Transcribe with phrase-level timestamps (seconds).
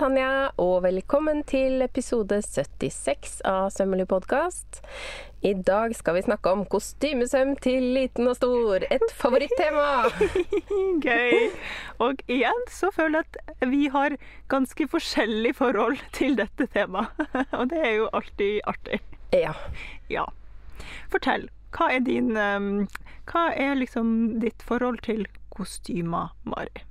[0.00, 4.78] Tanja, og velkommen til episode 76 av Sømmelig podkast.
[5.44, 8.86] I dag skal vi snakke om kostymesøm til liten og stor.
[8.88, 10.08] Et favorittema!
[11.04, 11.52] Gøy.
[12.00, 14.16] Og igjen så føler jeg at vi har
[14.48, 17.20] ganske forskjellig forhold til dette temaet.
[17.60, 19.04] Og det er jo alltid artig.
[19.36, 19.52] Ja.
[20.08, 20.24] Ja.
[21.12, 21.50] Fortell.
[21.76, 22.86] Hva er din um,
[23.28, 26.88] Hva er liksom ditt forhold til kostymer, Mari?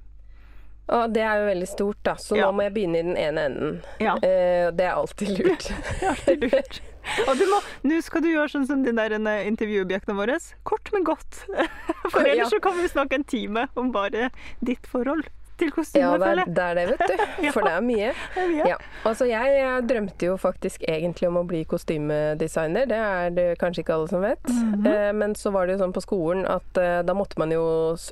[0.90, 2.48] Og det er jo veldig stort, da, så Ja.
[2.50, 3.76] nå må jeg begynne i den ene enden.
[4.02, 4.16] Ja.
[4.26, 5.68] Eh, det er alltid lurt.
[6.02, 6.80] Alltid lurt.
[7.28, 10.38] Og du må, nå skal du gjøre sånn som de der eh, intervjuobjektene våre.
[10.68, 11.44] Kort, men godt.
[12.12, 12.34] For Ja.
[12.34, 14.32] ellers så kan vi snakke en time om bare
[14.66, 16.56] ditt forhold til Ja, kostymer, det er, føler jeg.
[16.56, 17.52] det er det, vet du.
[17.56, 18.14] For det er mye.
[18.36, 18.68] Det er mye.
[18.72, 18.78] Ja.
[19.10, 22.86] Altså, jeg, jeg drømte jo faktisk egentlig om å bli kostymedesigner.
[22.90, 24.50] Det er det kanskje ikke alle som vet.
[24.50, 24.88] Mhm.
[24.88, 27.64] eh, men så var det jo sånn på skolen at eh, da måtte man jo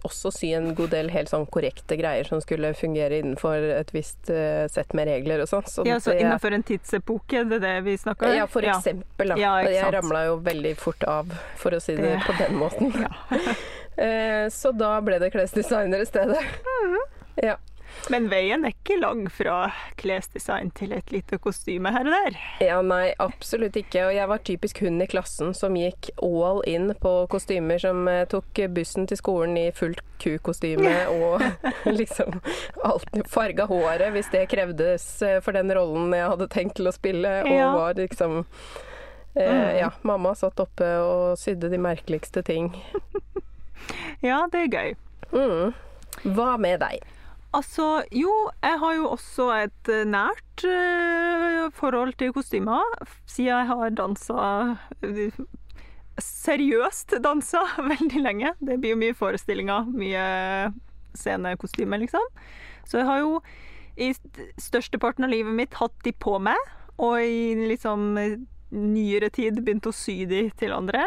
[0.08, 4.30] også sy en god del helt sånn korrekte greier som skulle fungere innenfor et visst
[4.34, 5.66] eh, sett med regler og sånn.
[5.72, 8.36] Så Ja, så innenfor en tidsepoke, det er det vi snakker om?
[8.42, 9.34] Ja, for eksempel.
[9.34, 9.40] Da.
[9.42, 12.94] Ja, jeg ramla jo veldig fort av, for å si det, Det- på den måten.
[13.98, 14.50] Ja.
[14.54, 16.38] Så da ble det klesdesigner i stedet.
[16.38, 16.98] Mhm.
[17.44, 17.56] Ja.
[18.12, 22.36] Men veien er ikke lang fra klesdesign til et lite kostyme her og der.
[22.62, 24.04] ja, nei, absolutt ikke.
[24.10, 28.26] Og jeg var typisk hun i klassen som gikk all in på kostymer, som eh,
[28.30, 31.42] tok bussen til skolen i fullt kukostyme og
[31.88, 32.38] liksom
[32.86, 36.96] alt Farga håret hvis det krevdes eh, for den rollen jeg hadde tenkt til å
[36.96, 37.72] spille, og Ja.
[37.76, 38.44] var liksom
[39.38, 39.44] Mm.
[39.44, 42.72] eh, Ja, mamma satt oppe og sydde de merkeligste ting.
[44.26, 44.96] Ja, det er gøy.
[45.32, 45.74] Mm.
[46.34, 47.04] Hva med deg?
[47.58, 48.32] Altså, jo,
[48.62, 52.84] jeg har jo også et eh, nært uh, forhold til kostymer,
[53.26, 54.44] siden jeg har dansa
[56.22, 58.52] Seriøst dansa veldig lenge.
[58.62, 60.24] Det blir jo mye forestillinger, mye
[61.18, 62.26] scenekostymer, liksom.
[62.88, 63.40] Så jeg har jo
[63.98, 66.58] i st- størsteparten av livet mitt hatt de på meg,
[67.02, 68.12] og i liksom
[68.74, 71.06] nyere tid begynt å sy de til andre.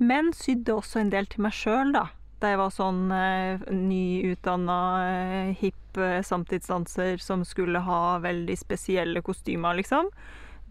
[0.00, 2.06] Men sydde også en del til meg sjøl, da.
[2.40, 9.20] Da jeg var sånn eh, nyutdanna eh, hipp eh, samtidsdanser som skulle ha veldig spesielle
[9.22, 10.08] kostymer, liksom.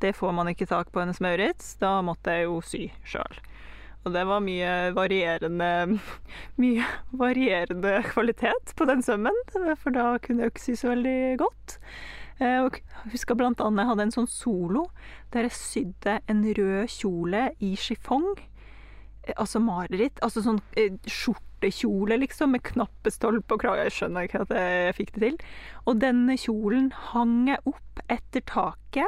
[0.01, 1.75] Det får man ikke tak på hennes Maurits.
[1.81, 3.41] Da måtte jeg jo sy sjøl.
[4.07, 5.99] Og det var mye varierende
[6.61, 6.85] Mye
[7.19, 9.35] varierende kvalitet på den sømmen,
[9.77, 11.77] for da kunne jeg ikke sy så veldig godt.
[12.39, 14.87] Eh, Og jeg husker annet jeg hadde en sånn solo
[15.33, 18.31] der jeg sydde en rød kjole i chiffon.
[19.27, 20.17] Eh, Altså mareritt.
[20.23, 20.95] Altså sånn eh,
[21.59, 23.83] skjortekjole, liksom, med knappestolpe og krage.
[23.87, 25.37] Jeg skjønner ikke at jeg fikk det til.
[25.85, 29.07] Og denne kjolen hang jeg opp etter taket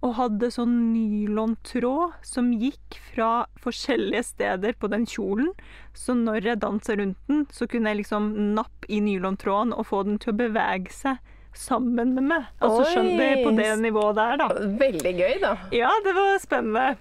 [0.00, 5.50] og hadde sånn nylontråd som gikk fra forskjellige steder på den kjolen.
[5.92, 10.04] Så når jeg dansa rundt den, så kunne jeg liksom nappe i nylontråden og få
[10.06, 11.18] den til å bevege seg
[11.58, 12.46] sammen med meg.
[12.62, 14.48] Altså skjønner det på det nivået der, da.
[14.78, 15.54] Veldig gøy, da.
[15.74, 16.92] Ja, det var spennende.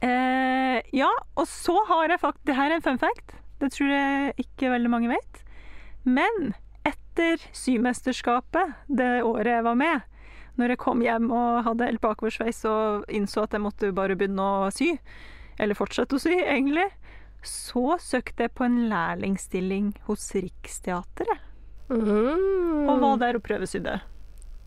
[0.00, 3.36] Eh, ja, og så har jeg faktisk Det her er en fun fact.
[3.64, 5.40] Det tror jeg ikke veldig mange vet.
[6.04, 6.52] Men
[6.84, 10.02] etter symesterskapet, det året jeg var med,
[10.60, 14.44] når jeg kom hjem og hadde helt bakoversveis og innså at jeg måtte bare begynne
[14.44, 14.92] å sy,
[15.58, 16.84] eller fortsette å sy, egentlig,
[17.44, 21.40] så søkte jeg på en lærlingstilling hos Riksteatret.
[21.90, 22.88] Mm.
[22.88, 23.96] Og var der og prøvesydde.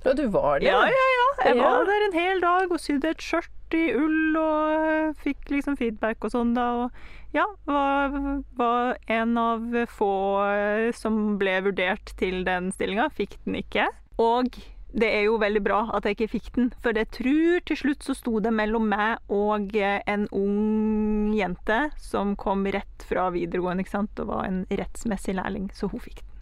[0.05, 0.67] Ja, du var det?
[0.69, 1.27] Ja, ja, ja.
[1.47, 1.63] Jeg Ja.
[1.69, 6.23] var der en hel dag og sydde et skjørt i ull og fikk liksom feedback
[6.23, 6.67] og sånn da.
[6.85, 6.91] Og
[7.35, 8.15] ja, var,
[8.55, 10.13] var en av få
[10.45, 13.09] øh, som ble vurdert til den stillinga.
[13.13, 13.89] Fikk den ikke.
[14.21, 14.55] Og
[14.97, 18.07] det er jo veldig bra at jeg ikke fikk den, for jeg tror til slutt
[18.07, 23.85] så sto det mellom meg og øh, en ung jente som kom rett fra videregående,
[23.85, 26.33] ikke sant, og var en rettsmessig lærling, så hun fikk den.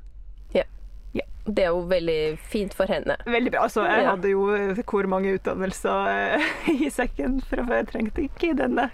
[1.45, 3.15] Det er jo veldig fint for henne.
[3.29, 3.65] Veldig bra.
[3.67, 4.45] Altså, jeg hadde jo
[4.89, 6.07] hvor mange utdannelser
[6.39, 6.47] eh,
[6.87, 7.83] i sekken fra før.
[7.83, 8.87] Jeg trengte ikke denne.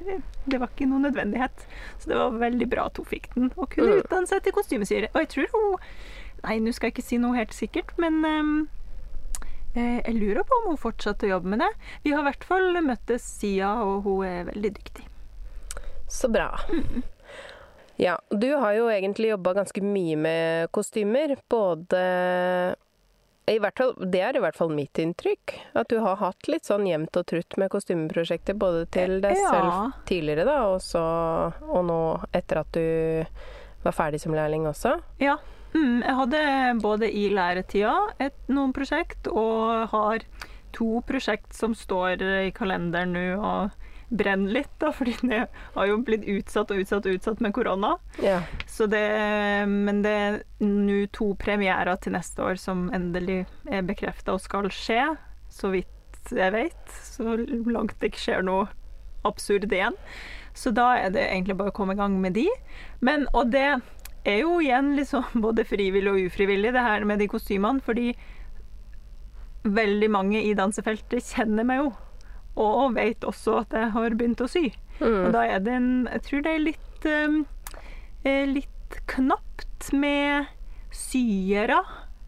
[0.46, 1.64] Det var ikke noen nødvendighet.
[2.02, 4.02] Så det var veldig bra at hun fikk den, og kunne Mm.
[4.04, 5.08] utdanne seg til kostymesyre.
[5.14, 5.80] Og jeg tror hun
[6.44, 8.16] Nei, nå skal jeg ikke si noe helt sikkert, men
[9.76, 11.68] eh, jeg lurer på om hun fortsatte å jobbe med det.
[12.04, 15.06] Vi har i hvert fall møttes siden, og hun er veldig dyktig.
[16.12, 16.48] Så bra.
[18.02, 21.36] Ja, du har jo egentlig jobba ganske mye med kostymer.
[21.52, 22.00] Både
[23.76, 25.54] fall, Det er i hvert fall mitt inntrykk.
[25.76, 28.58] At du har hatt litt sånn jevnt og trutt med kostymeprosjekter.
[28.58, 29.50] Både til deg Ja.
[29.52, 32.00] selv tidligere, da, og, så, og nå
[32.34, 33.26] etter at du
[33.84, 35.00] var ferdig som lærling også.
[35.20, 35.38] Ja.
[35.74, 40.20] Mm, jeg hadde både i læretida et, noen prosjekt, og har
[40.74, 43.40] to prosjekt som står i kalenderen nå.
[43.40, 43.72] og
[44.12, 47.94] brenner litt, da, fordi det har jo blitt utsatt og utsatt og utsatt med korona.
[48.24, 48.42] Ja.
[48.68, 49.06] Så det,
[49.72, 54.70] men det er nå to premierer til neste år som endelig er bekrefta og skal
[54.76, 55.14] skje,
[55.52, 56.84] så vidt jeg vet.
[56.92, 57.40] Så
[57.72, 58.68] langt det ikke skjer noe
[59.28, 59.98] absurd igjen.
[60.58, 62.48] Så da er det egentlig bare å komme i gang med de.
[63.00, 63.80] Men, og det
[64.28, 68.12] er jo igjen liksom både frivillig og ufrivillig, det her med de kostymene, fordi
[69.62, 71.92] veldig mange i dansefeltet kjenner meg jo.
[72.58, 74.72] Og vet også at jeg har begynt å sy.
[75.02, 75.32] Og Mm.
[75.32, 77.46] da er det en Jeg tror det er litt um,
[78.26, 80.46] eh, Litt knapt med
[80.92, 81.80] syere,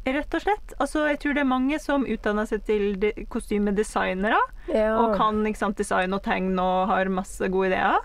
[0.06, 0.74] rett og slett.
[0.80, 4.40] Altså, jeg tror det er mange som utdanner seg til de- kostymedesignere.
[4.74, 4.96] ja.
[4.98, 8.00] Og kan sant, design og tegn og har masse gode ideer.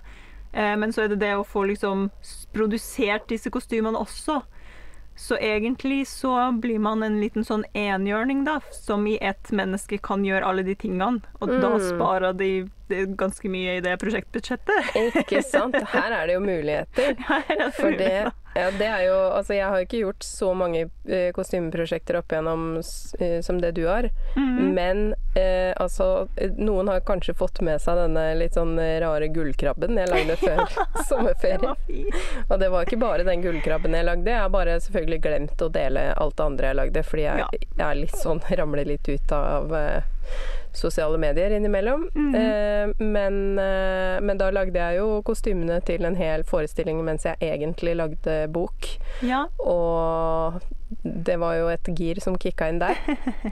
[0.54, 2.10] Eh, men så er det det å få liksom
[2.52, 4.42] produsert disse kostymene også.
[5.18, 6.30] Så egentlig så
[6.62, 10.76] blir man en liten sånn enhjørning, da, som i ett menneske kan gjøre alle de
[10.78, 11.18] tingene.
[11.42, 11.82] Og da Mm.
[11.88, 12.50] sparer de,
[12.88, 14.92] de ganske mye i det prosjektbudsjettet.
[15.24, 15.74] Ikke sant?
[15.92, 17.18] Her er det jo muligheter.
[17.80, 22.18] For det, ja, det er jo Altså, jeg har ikke gjort så mange eh, kostymeprosjekter
[22.20, 24.72] opp igjennom s- eh, som det du har, Mhm.
[24.74, 26.28] men eh, altså
[26.58, 30.64] Noen har kanskje fått med seg denne litt sånn rare gullkrabben jeg lagde før
[31.08, 31.74] sommerferie.
[32.50, 35.70] Og det var ikke bare den gullkrabben jeg lagde, jeg har bare selvfølgelig glemt å
[35.72, 37.48] dele alt det andre jeg lagde, fordi jeg, Ja.
[37.52, 39.72] jeg er litt sånn ramler litt ut av
[40.76, 42.08] sosiale medier innimellom.
[42.14, 42.34] Mhm.
[42.34, 47.36] Eh, men, eh, men da lagde jeg jo kostymene til en hel forestilling mens jeg
[47.40, 48.88] egentlig lagde bok.
[49.22, 49.46] Ja.
[49.58, 50.60] Og
[51.04, 52.96] det var jo et gir som kicka inn der.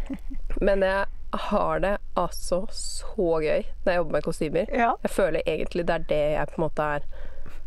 [0.65, 1.05] Men jeg
[1.37, 4.71] har det altså så gøy når jeg jobber med kostymer.
[4.73, 4.95] ja.
[5.03, 7.05] Jeg føler egentlig det er det jeg på en måte er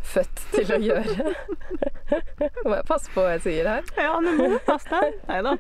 [0.01, 1.34] født til å gjøre.
[2.66, 3.86] Må jeg passe på hva jeg sier her?
[4.00, 5.19] Ja, men må passe deg.
[5.30, 5.54] Nei da.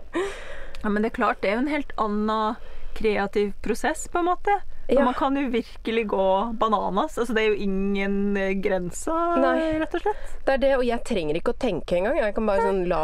[0.81, 2.55] Ja, men det er klart, det er jo en helt annen
[2.99, 4.59] kreativ prosess, på en måte.
[4.89, 5.03] Ja.
[5.05, 6.23] Man kan jo virkelig gå
[6.57, 7.17] bananas.
[7.21, 9.75] Altså, det er jo ingen eh, grenser, Nei.
[9.77, 10.31] rett og slett.
[10.47, 12.17] Det er det, og jeg trenger ikke å tenke engang.
[12.17, 13.01] Jeg kan bare sånn la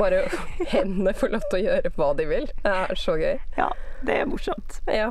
[0.00, 0.24] bare
[0.72, 2.48] hendene få lov til å gjøre hva de vil.
[2.64, 3.38] Det er så gøy.
[3.60, 3.68] Ja,
[4.02, 4.80] det er morsomt.
[4.90, 5.06] Ja.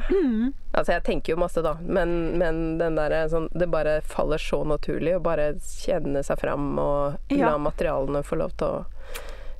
[0.74, 4.60] Altså, jeg tenker jo masse, da, men, men den der sånn Det bare faller så
[4.68, 7.54] naturlig å bare kjenne seg fram og Ja.
[7.54, 8.86] la materialene få lov til å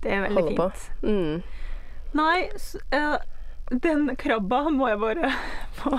[0.04, 0.70] Det er veldig holde på.
[0.76, 1.08] fint.
[1.08, 1.44] Mm.
[2.20, 3.18] Nei, så, eh,
[3.72, 5.32] den krabba må jeg bare
[5.80, 5.92] få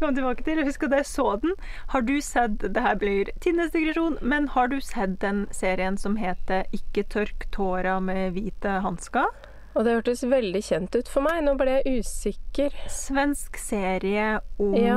[0.00, 0.58] komme tilbake til.
[0.62, 1.54] Jeg husker da jeg så den.
[1.92, 6.16] Har du sett Det her blir tidenes digresjon, men har du sett den serien som
[6.16, 9.30] heter 'Ikke tørk tåra med hvite hansker'?
[9.76, 11.44] Og det hørtes veldig kjent ut for meg.
[11.44, 12.70] Nå ble jeg usikker.
[12.90, 14.96] Svensk serie om Ja.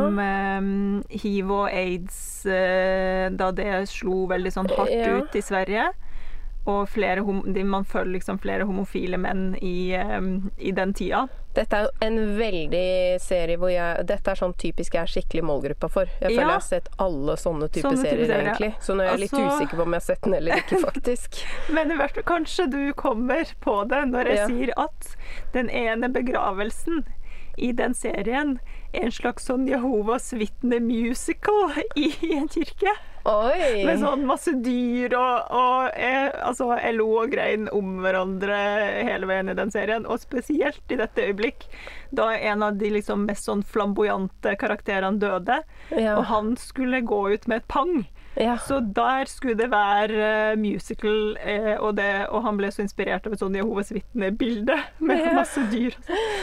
[0.58, 5.18] um, hiv og aids uh, da det slo veldig sånn hardt Ja.
[5.22, 5.92] ut i Sverige.
[6.66, 11.28] Og flere hom man følger liksom flere homofile menn i, um, i den tida.
[11.54, 15.90] Dette er en veldig serie hvor jeg Dette er sånn typisk jeg er skikkelig målgruppa
[15.92, 16.06] for.
[16.22, 16.48] Jeg føler Ja.
[16.48, 18.48] jeg har sett alle sånne type Sånne serier, serier.
[18.48, 18.72] egentlig.
[18.80, 20.80] Så nå er jeg litt Altså- usikker på om jeg har sett den eller ikke,
[20.88, 21.44] faktisk.
[21.70, 24.48] Men i hvert fall, kanskje du kommer på det når jeg Ja.
[24.48, 25.16] sier at
[25.52, 27.04] den ene begravelsen
[27.58, 28.60] i den serien
[28.94, 32.96] er en slags sånn Jehovas vitne-musical i en kirke.
[33.24, 33.86] Oi!
[33.88, 38.58] Med sånn masse dyr og, og jeg, altså, jeg lo og grein om hverandre
[39.08, 40.04] hele veien i den serien.
[40.04, 41.64] Og spesielt i dette øyeblikk,
[42.12, 45.62] da en av de liksom mest sånn flamboyante karakterene døde,
[45.96, 46.18] ja.
[46.18, 47.96] og han skulle gå ut med et pang.
[48.36, 48.58] ja.
[48.60, 53.28] Så der skulle det være eh, musical, eh, og, det, og han ble så inspirert
[53.30, 55.96] av et sånn Jehovas vitne-bilde med masse dyr.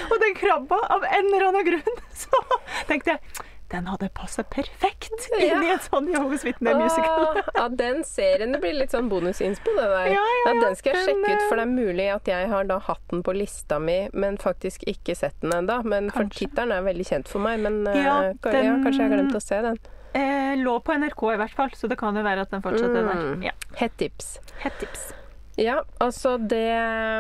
[0.09, 2.45] Og den krabba, av en eller annen grunn, så
[2.89, 5.55] tenkte jeg den hadde passa perfekt Ja.
[5.57, 7.41] inn i en sånn Jehovas vitne-musical.
[7.55, 10.09] Ja, den serien det blir litt sånn bonusinspo, det der.
[10.15, 12.65] Ja, ja, den skal jeg sjekke ut, for det eh, er mulig at jeg har
[12.65, 15.81] da hatt den på lista mi, men faktisk ikke sett den ennå.
[15.85, 17.95] Men for tittelen er veldig kjent for meg, men eh,
[18.43, 19.79] den- kanskje jeg har glemt å se den.
[20.13, 22.91] Eh, lå på NRK i hvert fall, så det kan jo være at den fortsatt
[22.91, 23.15] er der.
[23.37, 23.45] Mm.
[23.47, 24.39] Ja, Hett tips.
[24.59, 25.13] Hett tips.
[25.61, 26.63] Ja, altså det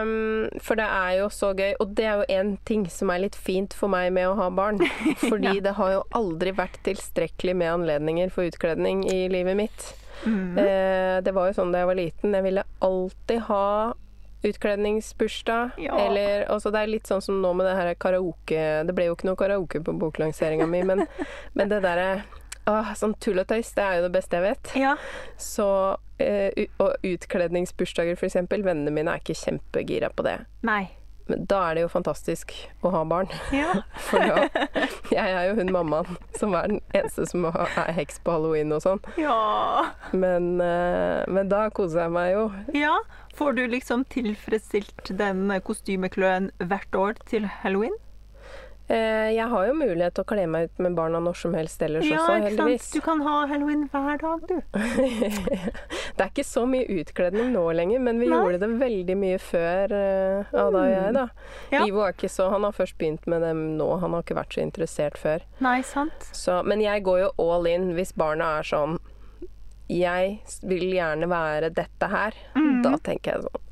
[0.06, 3.20] mm, For det er jo så gøy, og det er jo en ting som er
[3.26, 4.80] litt fint for meg med å ha barn.
[5.28, 5.64] Fordi Ja.
[5.68, 9.90] det har jo aldri vært tilstrekkelig med anledninger for utkledning i livet mitt.
[10.25, 10.56] Mm.
[10.59, 12.35] Eh, det var jo sånn da jeg var liten.
[12.37, 13.66] Jeg ville alltid ha
[14.42, 15.70] utkledningsbursdag.
[15.85, 15.99] Ja.
[16.06, 19.16] Eller altså Det er litt sånn som nå med det her karaoke Det ble jo
[19.16, 21.04] ikke noe karaoke på boklanseringa mi, men,
[21.56, 22.23] men det derre
[22.70, 24.72] Åh, sånn tull og tøys, det er jo det beste jeg vet.
[24.78, 24.94] Ja.
[25.40, 25.66] Så
[26.22, 28.62] eh, Og utkledningsbursdager, eksempel.
[28.66, 30.38] Vennene mine er ikke kjempegira på det.
[30.66, 30.82] Nei.
[31.30, 33.28] Men da er det jo fantastisk å ha barn.
[33.54, 33.84] Ja.
[34.08, 34.48] For da
[35.14, 38.82] Jeg er jo hun mammaen som er den eneste som er heks på halloween og
[38.82, 39.02] sånn.
[39.20, 39.36] ja.
[40.10, 42.44] Men, eh, men da koser jeg meg jo.
[42.74, 42.96] Ja.
[43.38, 47.94] Får du liksom tilfredsstilt den kostymekløen hvert år til halloween?
[48.90, 51.82] Eh, jeg har jo mulighet til å kle meg ut med barna når som helst
[51.87, 52.88] ellers Ja, også, heldigvis.
[52.88, 52.97] sant?
[52.97, 54.56] Du kan ha halloween hver dag, du.
[56.16, 58.40] Det er ikke så mye utkledning nå lenger, men vi Nei.
[58.40, 61.25] gjorde det veldig mye før uh, Ada og jeg, da.
[61.70, 61.85] Ja.
[61.87, 64.59] Ivo er ikke så Han har først begynt med dem nå, han har ikke vært
[64.59, 65.47] så interessert før.
[65.62, 66.26] Nei, sant?
[66.35, 68.99] Så, men jeg går jo all in hvis barna er sånn
[69.87, 72.35] Jeg vil gjerne være dette her.
[72.59, 72.82] Mm.
[72.88, 73.66] Da tenker jeg sånn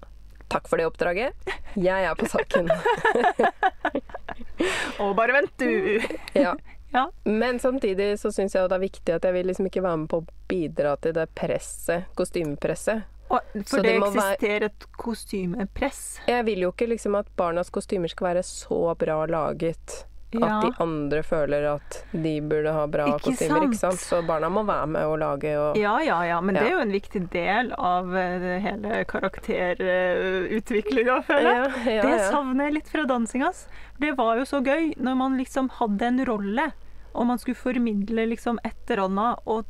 [0.48, 1.50] Takk for det oppdraget.
[1.76, 2.70] Jeg er på saken.
[5.04, 6.00] Og bare vent, du!
[6.44, 6.56] ja.
[6.92, 7.02] Ja.
[7.28, 10.08] Men samtidig så syns jeg det er viktig at jeg vil liksom ikke være med
[10.08, 13.02] på å bidra til det presset, kostymepresset.
[13.28, 16.20] Og, Så for det det eksisterer være- et kostymepress.
[16.30, 19.98] Jeg vil jo ikke liksom at barnas kostymer skal være så bra laget
[20.30, 20.58] Ja.
[20.58, 23.62] at de andre føler at de burde ha bra Ikke kostymer.
[23.64, 23.97] Ikke sant?
[24.02, 26.82] Så barna må være med og lage og Ja, ja, ja, men det er jo
[26.85, 31.73] en viktig del av eh, hele karakterutviklinga, føler jeg.
[31.87, 33.50] Ja, ja, Det savner jeg litt fra dansinga.
[33.99, 36.68] Det var jo så gøy når man liksom hadde en rolle,
[37.14, 39.38] og man skulle formidle liksom et eller annet.
[39.49, 39.64] Og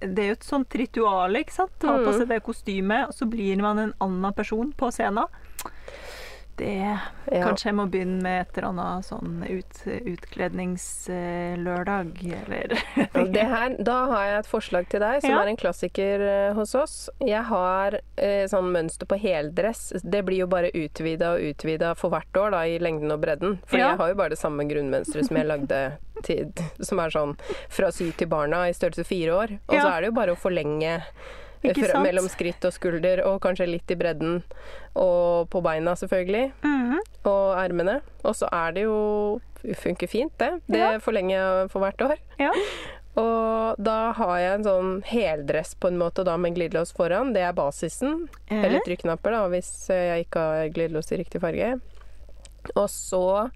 [0.00, 1.74] det er jo et sånt ritual, ikke sant?
[1.82, 2.18] Ha på Mm.
[2.18, 5.26] seg det kostymet, og så blir man en annen person på scenen.
[6.56, 6.98] Det
[7.32, 7.40] Ja.
[7.48, 9.78] Kanskje jeg må begynne med et eller annet sånn ut,
[10.94, 12.10] utkledningslørdag,
[12.46, 12.74] eller
[13.32, 15.40] Det her, da har jeg et forslag til deg, som Ja.
[15.42, 17.10] er en klassiker eh, hos oss.
[17.20, 19.92] Jeg har eh, sånn mønster på heldress.
[20.04, 23.58] Det blir jo bare utvida og utvida for hvert år, da, i lengden og bredden.
[23.66, 23.88] For Ja.
[23.90, 27.36] jeg har jo bare det samme grunnmønsteret som jeg lagde til, som er sånn
[27.68, 29.58] fra syv til barna i størrelse fire år.
[29.68, 31.00] Og så er det jo bare å forlenge
[31.72, 34.42] fra, mellom skritt og skulder, og kanskje litt i bredden.
[34.94, 36.52] Og på beina, selvfølgelig.
[36.62, 36.98] Mhm.
[37.24, 38.00] Og ermene.
[38.24, 39.40] Og så er det jo
[39.80, 40.60] Funker fint, det.
[40.68, 40.98] Det Ja.
[41.00, 42.18] forlenger jeg for hvert år.
[42.38, 42.50] Ja.
[43.16, 47.32] Og da har jeg en sånn heldress på en måte, da med glidelås foran.
[47.32, 48.28] Det er basisen.
[48.50, 48.60] Eh.
[48.64, 51.80] Eller trykknapper, da, hvis jeg ikke har glidelås i riktig farge.
[52.76, 53.50] Og så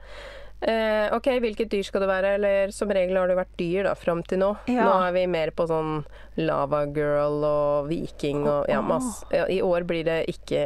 [0.60, 2.34] eh, OK, hvilket dyr skal det være?
[2.38, 4.50] Eller som regel har det vært dyr da, fram til nå.
[4.70, 4.84] Ja.
[4.88, 6.04] Nå er vi mer på sånn
[6.40, 9.26] Lava Girl og viking og ja, masse.
[9.34, 10.62] Ja, I år blir det ikke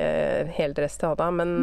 [0.57, 1.59] heldress til Ada, men,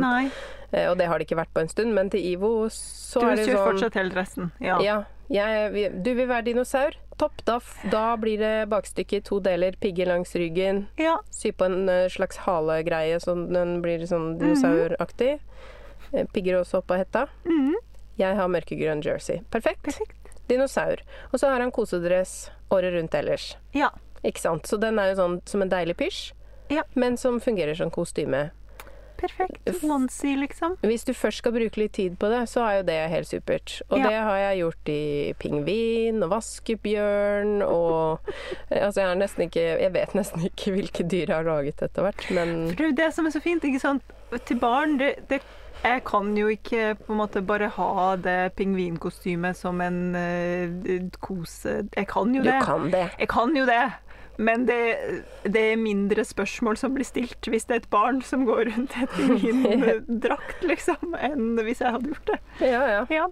[0.71, 1.93] eh, og det har det ikke vært på en stund.
[1.98, 4.51] Men til Ivo så Du er det kjører sånn fortsatt heldressen.
[4.63, 4.79] Ja.
[4.86, 5.00] ja.
[5.29, 6.95] Jeg, du vil være dinosaur?
[7.19, 7.41] Topp.
[7.45, 7.57] Da,
[7.91, 9.75] da blir det bakstykket i to deler.
[9.83, 10.86] Pigger langs ryggen.
[10.98, 11.17] ja.
[11.36, 15.36] Sy på en eh, slags halegreie så den blir sånn dinosauraktig.
[16.13, 17.27] Eh, Pigger også oppå hetta.
[17.45, 17.75] Mhm.
[18.19, 19.39] Jeg har mørkegrønn jersey.
[19.51, 19.81] Perfekt.
[19.88, 20.15] Perfekt.
[20.49, 21.01] Dinosaur.
[21.31, 23.53] Og så har han kosedress året rundt ellers.
[23.73, 23.91] Ja.
[24.25, 24.67] Ikke sant?
[24.67, 26.31] Så den er jo sånn som en deilig pysj,
[26.69, 26.83] Ja.
[26.95, 28.49] men som fungerer som kostyme.
[29.19, 29.67] Perfekt.
[29.83, 30.77] Onesie, liksom.
[30.81, 33.81] Hvis du først skal bruke litt tid på det, så er jo det helt supert.
[33.89, 34.07] Og Ja.
[34.07, 38.19] det har jeg gjort i pingvin og vaskebjørn og
[38.71, 42.01] Altså, jeg har nesten ikke Jeg vet nesten ikke hvilke dyr jeg har laget etter
[42.07, 44.03] hvert, men det er det som er så fint, ikke sant.
[44.45, 45.41] Til barn, det, det
[45.83, 51.81] Jeg kan jo ikke på en måte bare ha det pingvinkostymet som en uh, kose...
[51.95, 53.07] Jeg kan jo du kan det.
[53.19, 53.88] Jeg kan jo det.
[54.39, 54.77] Men det,
[55.43, 58.95] det er mindre spørsmål som blir stilt hvis det er et barn som går rundt
[58.95, 62.38] i pingvindrakt, liksom, enn hvis jeg hadde gjort det.
[62.63, 63.01] Ja, ja.
[63.12, 63.25] Ja.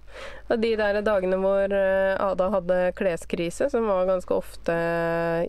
[0.51, 4.75] Og de der dagene hvor eh, Ada hadde kleskrise, som var ganske ofte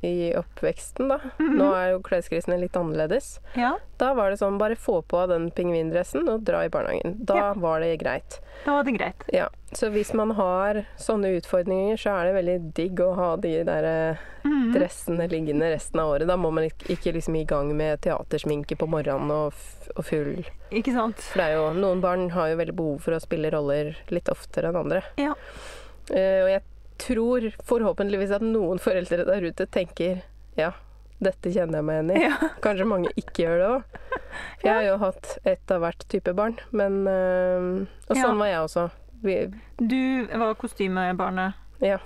[0.06, 1.18] i oppveksten, da.
[1.42, 3.38] Nå er jo kleskrisene litt annerledes.
[3.58, 3.74] ja.
[3.98, 7.16] Da var det sånn bare få på den pingvindressen og dra i barnehagen.
[7.26, 7.52] Da Ja.
[7.54, 8.38] var det greit.
[8.64, 9.24] Da var det greit.
[9.34, 13.62] Ja, så hvis man har sånne utfordringer, så er det veldig digg å ha de
[13.64, 14.72] der Mhm.
[14.72, 16.26] dressene liggende resten av året.
[16.28, 19.52] Da må man ikke, liksom i gang med teatersminke på morgenen og,
[19.96, 21.16] og full Ikke sant?
[21.18, 24.28] For det er jo, noen barn har jo veldig behov for å spille roller litt
[24.28, 25.02] oftere enn andre.
[25.16, 25.34] Ja.
[26.10, 26.62] Uh, og jeg
[26.98, 30.22] tror forhåpentligvis at noen foreldre der ute tenker
[30.56, 30.72] ja,
[31.20, 32.22] dette kjenner jeg meg igjen i.
[32.28, 32.48] Ja.
[32.62, 33.98] Kanskje mange ikke gjør det òg.
[34.62, 38.22] Jeg har jo hatt ett av hvert type barn, men eh, Og Ja.
[38.24, 38.90] sånn var jeg også.
[39.22, 39.36] Vi,
[39.80, 41.54] Du var kostymebarnet.
[41.80, 41.98] ja.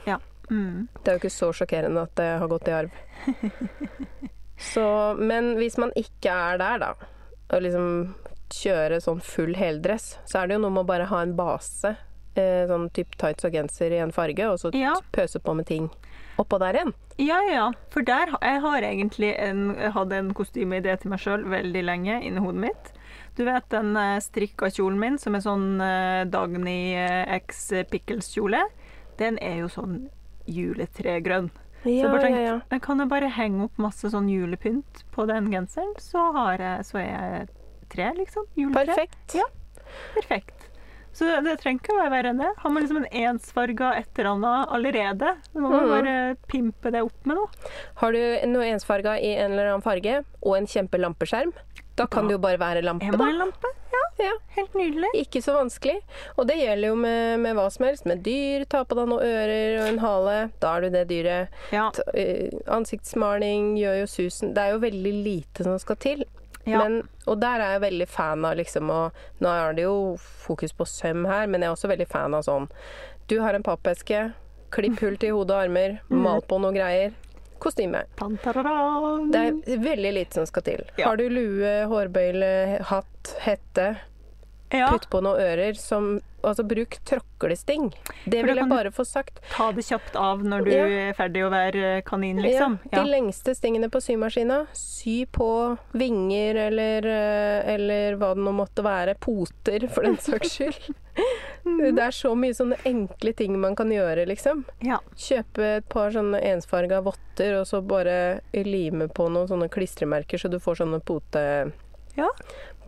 [0.51, 0.89] Mm.
[1.03, 2.91] Det er jo ikke så sjokkerende at det har gått i arv.
[4.59, 6.91] Så, men hvis man ikke er der, da,
[7.51, 8.15] og liksom
[8.53, 11.95] kjøre sånn full heldress, så er det jo noe med å bare ha en base.
[12.37, 14.95] Eh, sånn type tights og genser i en farge, og så Ja.
[15.13, 15.91] pøse på med ting
[16.41, 16.93] oppå der igjen.
[17.21, 17.67] Ja, ja, ja.
[17.93, 22.19] For der har jeg har egentlig en, hadde en kostymeidé til meg sjøl veldig lenge
[22.25, 22.93] inni hodet mitt.
[23.37, 28.61] Du vet den eh, strikka kjolen min som er sånn eh, Dagny eh, X Pickles-kjole?
[29.21, 30.07] Den er jo sånn
[30.49, 31.51] juletregrønn.
[31.83, 32.59] Så jeg Ja, bare ja, tenkte, ja.
[32.71, 36.85] jeg kan jeg bare henge opp masse sånn julepynt på den genseren, så, har jeg,
[36.87, 37.49] så er jeg
[37.91, 38.47] tre, liksom.
[38.57, 38.95] Juletre.
[38.95, 39.35] Perfekt.
[39.35, 39.49] Ja.
[40.15, 40.62] Perfekt.
[41.13, 42.51] Så det, det trenger ikke å være verre enn det.
[42.63, 45.91] Har man liksom en ensfarga et eller annet allerede, så må man Mhm.
[45.93, 47.49] bare pimpe det opp med noe.
[48.01, 51.53] Har du noe ensfarga i en eller annen farge, og en kjempelampeskjerm,
[51.97, 53.25] da kan Da det jo bare være lampe, da.
[53.29, 53.73] en lampe?
[53.93, 53.99] Ja.
[54.25, 54.33] Ja.
[54.57, 55.09] Helt nydelig.
[55.17, 55.99] Ikke så vanskelig.
[56.39, 58.05] Og det gjelder jo med, med hva som helst.
[58.07, 58.65] Med dyr.
[58.69, 60.51] Ta på deg noen ører og en hale.
[60.61, 61.49] Da er du det dyret.
[61.73, 61.91] Ja.
[62.15, 64.53] Eh, ansiktsmaling gjør jo susen.
[64.55, 66.25] Det er jo veldig lite som skal til.
[66.65, 66.83] Ja.
[66.85, 69.01] Men, og der er jeg veldig fan av liksom å
[69.43, 72.45] Nå er det jo fokus på søm her, men jeg er også veldig fan av
[72.47, 72.69] sånn
[73.27, 74.29] Du har en pappeske.
[74.73, 75.99] Klipp hull til hode og armer.
[76.09, 76.23] Mm.
[76.25, 77.13] Mal på noe greier.
[77.63, 78.05] Kostyme.
[79.31, 80.81] Det er veldig lite som skal til.
[80.97, 81.11] Ja.
[81.11, 82.49] Har du lue, hårbøyle,
[82.89, 83.93] hatt, hette,
[84.73, 84.89] ja.
[84.93, 87.93] putt på noen ører som Altså, bruk tråklesting.
[88.27, 89.37] Det vil jeg bare få sagt.
[89.53, 90.87] Ta det kjapt av når du Ja.
[90.89, 92.81] er ferdig å være kanin, liksom.
[92.91, 94.67] Ja, de lengste stingene på symaskina.
[94.75, 99.15] Sy på vinger eller, eh, eller hva det nå måtte være.
[99.23, 100.91] Poter, for den saks skyld.
[101.65, 101.95] Mm.
[101.95, 104.65] Det er så mye sånne enkle ting man kan gjøre, liksom.
[104.83, 104.99] ja.
[105.15, 110.51] Kjøpe et par sånne ensfarga votter, og så bare lime på noen sånne klistremerker, så
[110.51, 111.71] du får sånne pote...
[112.19, 112.27] Ja.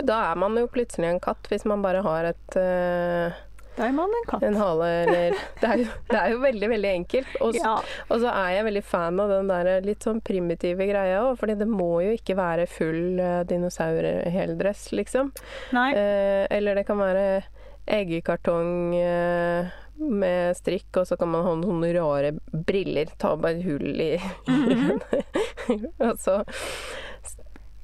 [0.03, 3.37] Da er man jo plutselig en katt, hvis man bare har et uh,
[3.77, 4.43] Da er man en katt.
[4.47, 7.37] en hale eller det er, jo, det er jo veldig, veldig enkelt.
[7.41, 7.77] Og, Ja.
[8.09, 11.57] og så er jeg veldig fan av den der litt sånn primitive greia òg, fordi
[11.63, 15.33] det må jo ikke være full uh, dinosaurheldress, liksom.
[15.75, 15.89] Nei.
[15.95, 17.25] Uh, eller det kan være
[17.85, 23.11] eggekartong uh, med strikk, og så kan man ha noen rare briller.
[23.21, 24.15] Ta bare et hull i
[26.03, 26.41] Altså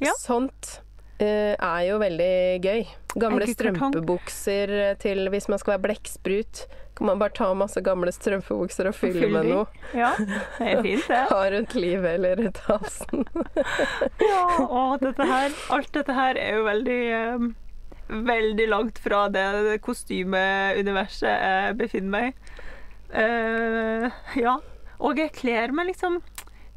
[0.00, 0.14] Ja.
[0.18, 0.80] Sånt
[1.26, 2.34] er jo veldig
[2.64, 2.84] gøy.
[3.20, 6.64] Gamle strømpebukser eh, til hvis man skal være blekksprut.
[6.98, 9.66] Kan man bare ta masse gamle strømpebukser og fylle fylle med noe.
[9.96, 11.22] Ja, det er fint, det.
[11.32, 13.26] Ha rundt livet eller rundt halsen.
[14.30, 17.00] Ja, og dette her, alt dette her er jo veldig
[17.34, 17.50] um,
[18.10, 22.56] Veldig langt fra det kostymeuniverset jeg befinner meg i.
[23.14, 24.56] Uh, ja.
[24.98, 26.18] Og jeg kler meg liksom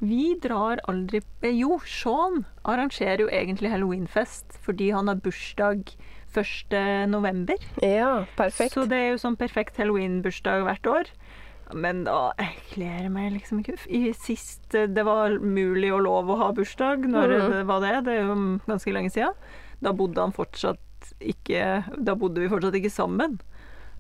[0.04, 1.22] Vi drar aldri
[1.56, 5.94] Jo, Sean arrangerer jo egentlig halloweenfest fordi han har bursdag
[6.34, 6.74] 1.
[7.08, 7.62] november.
[7.86, 8.74] Ja, perfekt.
[8.76, 11.12] Så det er jo sånn perfekt halloween-bursdag hvert år.
[11.74, 16.32] Men da jeg kler meg liksom ikke I Sist eh, det var mulig og lov
[16.34, 17.46] å ha bursdag, når mm.
[17.54, 18.36] det var det, det er jo
[18.68, 19.38] ganske lenge siden,
[19.84, 20.82] da bodde han fortsatt
[21.20, 21.64] ikke
[22.00, 23.40] Da bodde vi fortsatt ikke sammen.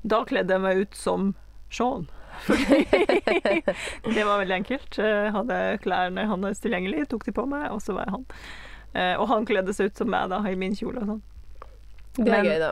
[0.07, 1.33] Da kledde jeg meg ut som
[1.73, 2.05] Sean.
[4.15, 4.97] Det var veldig enkelt.
[4.99, 8.25] Jeg hadde klærne hans tilgjengelig, tok de på meg, og så var jeg han.
[8.93, 11.23] Eh, Og han kledde seg ut som meg da, i min kjole og sånn.
[12.19, 12.71] Det er men- gøy, da.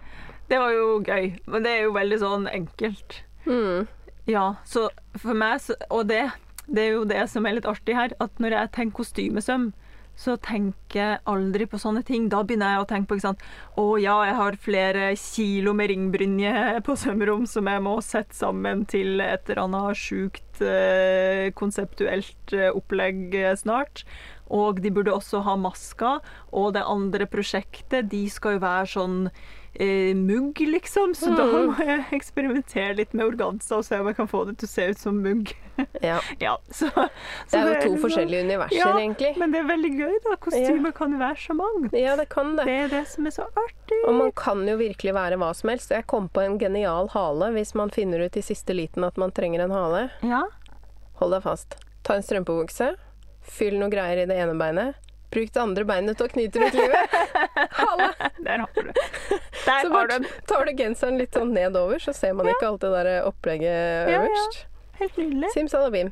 [0.51, 3.21] Det var jo gøy, men det er jo veldig sånn enkelt.
[3.47, 3.87] Mm.
[4.27, 6.25] Ja, så for meg, så, og det,
[6.67, 9.69] det er jo det som er litt artig her, at når jeg tenker kostymesøm,
[10.21, 12.27] så tenker jeg aldri på sånne ting.
[12.29, 13.45] Da begynner jeg å tenke på ikke sant?
[13.79, 18.85] Å ja, jeg har flere kilo med ringbrynje på sømrom som jeg må sette sammen
[18.89, 24.05] til et eller annet sjukt eh, konseptuelt eh, opplegg eh, snart.
[24.51, 26.21] Og de burde også ha masker.
[26.51, 29.17] Og det andre prosjektet, de skal jo være sånn
[29.73, 31.13] eh, mugg, liksom.
[31.15, 31.67] Så da Mm.
[31.71, 34.71] må jeg eksperimentere litt med organza og se om jeg kan få det til å
[34.71, 35.53] se ut som mugg.
[36.01, 36.19] Ja.
[36.39, 36.89] ja, så,
[37.49, 39.37] Det er jo to liksom- forskjellige universer, Ja, egentlig.
[39.37, 40.35] Men det er veldig gøy, da.
[40.35, 41.93] Kostymer kan være så mangt.
[41.97, 42.65] Ja, det kan det.
[42.65, 44.01] Det er det som er så artig.
[44.07, 45.89] Og man kan jo virkelig være hva som helst.
[45.89, 49.31] Jeg kom på en genial hale hvis man finner ut i siste liten at man
[49.31, 50.11] trenger en hale.
[50.21, 50.43] Ja.
[51.21, 51.75] Hold deg fast.
[52.03, 52.95] Ta en strømpebukse.
[53.41, 54.95] Fyll noe greier i det ene beinet.
[55.31, 57.19] Bruk det andre beinet til å knyte rundt livet.
[57.81, 58.09] Halla!
[58.43, 58.95] Der har du det.
[58.99, 60.17] Så Der har du bare
[60.49, 64.25] tar du genseren litt sånn nedover, så ser man ikke alt det der opplegget Ja,
[64.27, 64.41] ja.
[65.01, 65.53] Helt nydelig.
[65.55, 66.11] Simsalabim.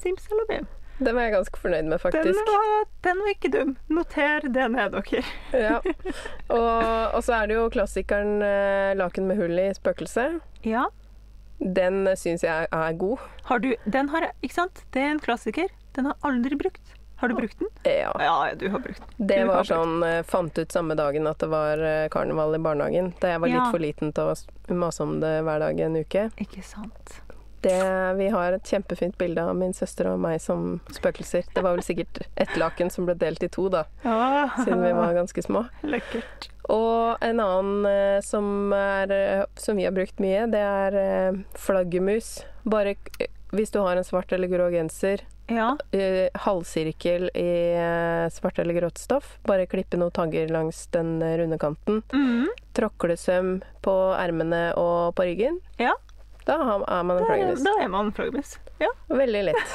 [0.00, 0.68] Simsalabim.
[1.00, 2.48] Den var jeg ganske fornøyd med, Den faktisk.
[2.52, 3.70] var, den var ikke dum.
[3.88, 5.22] Noter det ned, dere.
[5.56, 5.78] Ja.
[6.52, 10.40] Og, og så er det jo klassikeren eh, 'Laken med hull i spøkelset'.
[10.68, 10.86] Ja.
[11.60, 13.18] Den syns jeg er god.
[13.48, 14.84] Har du Den har jeg Ikke sant?
[14.92, 15.68] Det er en klassiker.
[15.96, 16.94] Den har aldri brukt.
[17.20, 17.68] Har du brukt den?
[17.84, 18.12] Ja.
[18.18, 19.26] Ja, du har brukt den.
[19.26, 22.54] Det Du var brukt sånn eh, Fant ut samme dagen at det var eh, karneval
[22.56, 23.12] i barnehagen.
[23.20, 23.58] Da jeg var Ja.
[23.64, 24.36] litt for liten til å
[24.80, 26.30] mase om det hver dag en uke.
[26.40, 27.18] Ikke sant.
[27.60, 27.76] Det,
[28.16, 31.44] vi har et kjempefint bilde av min søster og meg som spøkelser.
[31.52, 34.48] Det var vel sikkert ett laken som ble delt i to, da, Ja.
[34.64, 35.66] siden vi var ganske små.
[35.84, 36.48] Lekkert.
[36.72, 42.46] Og en annen eh, som, er, som vi har brukt mye, det er flaggermus.
[42.64, 42.94] Bare
[43.52, 45.76] hvis du har en svart eller grå genser, Ja.
[45.92, 51.36] eh, halvsirkel i eh, svart eller grått stoff, bare klippe noen tagger langs den eh,
[51.40, 52.02] runde kanten.
[52.12, 52.46] Mm.
[52.78, 55.60] Tråklesøm på ermene og på ryggen.
[55.82, 55.96] Ja.
[56.46, 57.62] Da er man en flaggermus.
[57.66, 58.56] da er man flaggermus.
[58.80, 58.88] Ja.
[59.12, 59.74] Veldig lett.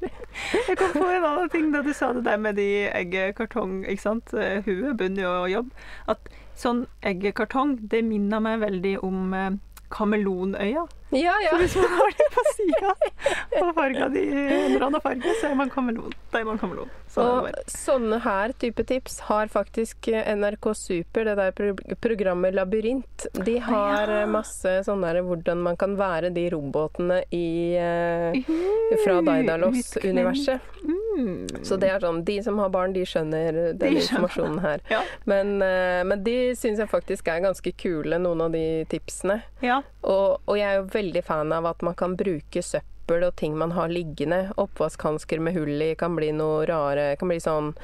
[0.68, 4.02] Jeg kom på en annen ting da du sa det der med de eggekartong, ikke
[4.02, 4.32] sant.
[4.66, 5.70] Huet bunn jo jobb.
[6.10, 6.26] At
[6.58, 9.50] sånn eggekartong, det minner meg veldig om eh,
[11.10, 11.20] kameleonøyne.
[11.20, 12.94] Ja, Så Hvis man har det på sida
[13.60, 16.12] og farga de en annen farge, så er man kameleon.
[16.32, 16.90] Da er man kameleon.
[17.10, 23.26] Sånn Og sånne her type tips har faktisk NRK Super, det der programmet Labyrint.
[23.44, 24.20] De har Ja.
[24.22, 28.38] eh, masse sånne her hvordan man kan være de robotene i eh,
[29.04, 30.60] fra Daidalos-universet.
[30.84, 31.46] Mm.
[31.66, 34.00] Så det er sånn, de som har barn, de skjønner den De skjønner.
[34.06, 34.80] informasjonen her.
[34.90, 35.02] Ja.
[35.26, 39.42] Men, eh, men de syns jeg faktisk er ganske kule, noen av de tipsene.
[39.60, 39.82] ja.
[40.02, 43.56] Og, og jeg er jo veldig fan av at man kan bruke søppel og ting
[43.58, 44.52] man har liggende.
[44.60, 47.16] Oppvaskhansker med hull i kan bli noe rare.
[47.20, 47.74] Kan bli sånn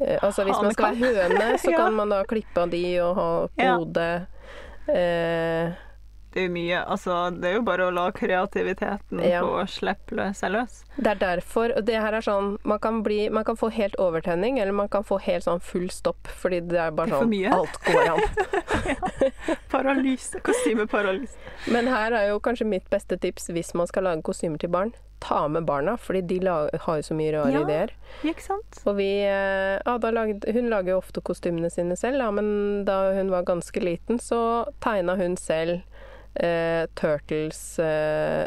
[0.00, 3.16] eh, Altså hvis man skal være høne, så kan man da klippe av de og
[3.18, 4.12] ha på hodet.
[4.90, 5.72] Eh,
[6.32, 9.42] Det er jo mye Altså, det er jo bare å la kreativiteten Ja.
[9.44, 10.78] få slippe seg løs.
[10.96, 13.94] det er derfor Og det her er sånn man kan, bli, man kan få helt
[13.98, 17.52] overtenning, eller man kan få helt sånn full stopp, fordi det er bare sånn er.
[17.52, 18.20] Alt går an.
[19.70, 20.40] Paralyse.
[20.40, 21.36] Kostymeparalyse.
[21.72, 24.92] Men her er jo kanskje mitt beste tips hvis man skal lage kostymer til barn.
[25.22, 27.60] Ta med barna, fordi de har jo så mye rare Ja.
[27.62, 27.92] ideer.
[28.26, 28.80] Ikke sant?
[28.86, 33.12] Og vi eh, Ada lagde, hun lager jo ofte kostymene sine selv, ja, men da
[33.14, 35.82] hun var ganske liten, så tegna hun selv
[36.34, 38.46] eh, Turtles eh,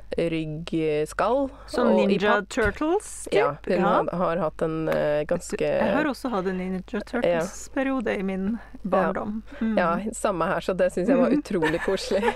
[1.67, 2.41] Som Ninja.
[2.49, 3.39] Turtles, typ.
[3.39, 8.15] Ja, hun Har, har hatt en eh, ganske Jeg har også hatt en Ninja Turtles-periode
[8.15, 9.41] i min barndom.
[9.59, 9.77] Mm.
[9.77, 12.33] Ja, samme her, så det syns jeg var utrolig koselig.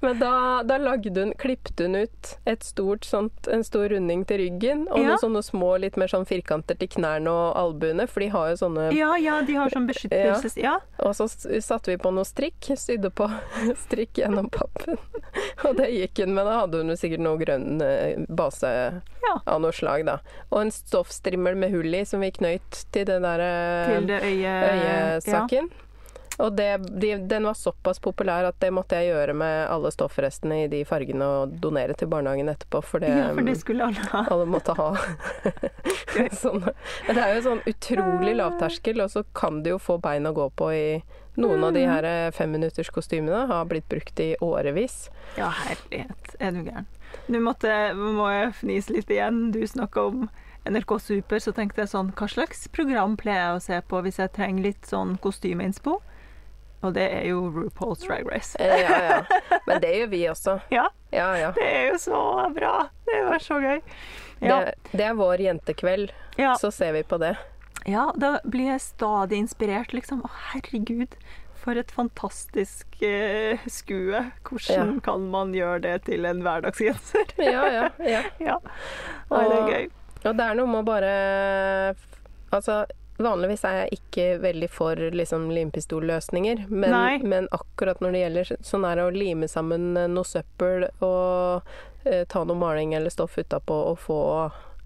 [0.00, 4.38] Men da, da lagde hun Klippte hun ut et stort sånt, en stor runding til
[4.42, 5.12] ryggen, og Ja.
[5.14, 8.56] noen sånne små, litt mer sånn firkanter til knærne og albuene, for de har jo
[8.64, 10.56] sånne ja, ja, de har sånn beskyttelses...
[10.60, 10.78] Ja.
[10.98, 13.28] Og så satte vi på noe strikk, sydde på
[13.86, 14.98] strikk gjennom pappen.
[15.68, 16.44] Og det gikk hun, med.
[16.46, 18.70] da hadde hun sikkert noe grønn eh, base
[19.24, 19.38] Ja.
[19.46, 20.18] av noe slag, da.
[20.50, 24.20] Og en stoffstrimmel med hull i som vi knøyt til den der eh, Til det
[24.22, 24.58] øye...
[24.74, 25.70] øyesaken.
[26.42, 26.66] Og det,
[26.98, 30.80] de, den var såpass populær at det måtte jeg gjøre med alle stoffrestene i de
[30.84, 34.24] fargene og donere til barnehagen etterpå, for det, Ja, for det skulle alle ha.
[34.34, 34.88] alle måtte ha
[36.42, 36.64] sånn.
[37.06, 40.48] Det er jo sånn utrolig lavterskel, og så kan du jo få bein å gå
[40.58, 40.86] på i
[41.40, 45.08] noen av de her eh, femminutterskostymene har blitt brukt i årevis.
[45.38, 46.34] Ja, herlighet.
[46.38, 46.86] Er du gæren.
[47.30, 49.50] Nå må jeg fnise litt igjen.
[49.54, 50.26] Du snakka om
[50.64, 54.18] NRK Super, så tenkte jeg sånn Hva slags program pleier jeg å se på hvis
[54.22, 55.98] jeg trenger litt sånn kostymeinspo?
[56.84, 58.56] Og det er jo RuPaul's Drag Race.
[58.60, 59.60] Eh, ja, ja.
[59.66, 60.58] Men det gjør vi også.
[60.74, 61.50] Ja, Ja, ja.
[61.56, 62.20] det er jo så
[62.52, 62.74] bra!
[63.08, 63.80] Det var så gøy.
[64.44, 66.54] Ja, Det, det er vår jentekveld, ja.
[66.60, 67.36] så ser vi på det.
[67.88, 70.24] Ja da blir jeg stadig inspirert, liksom.
[70.24, 71.16] Å, herregud.
[71.64, 74.20] For et fantastisk eh, skue.
[74.44, 77.30] Hvordan kan man gjøre det til en hverdagsgenser?
[77.40, 78.20] Ja, ja, ja.
[78.50, 78.58] ja.
[79.30, 79.86] Nei, det er gøy.
[80.24, 81.14] Og det er noe med å bare
[82.54, 82.84] Altså,
[83.18, 88.86] vanligvis er jeg ikke veldig for liksom limpistolløsninger, men, men akkurat når det gjelder sånn
[88.86, 91.66] er det å lime sammen noe søppel og
[92.06, 94.20] eh, ta noe maling eller stoff utapå og få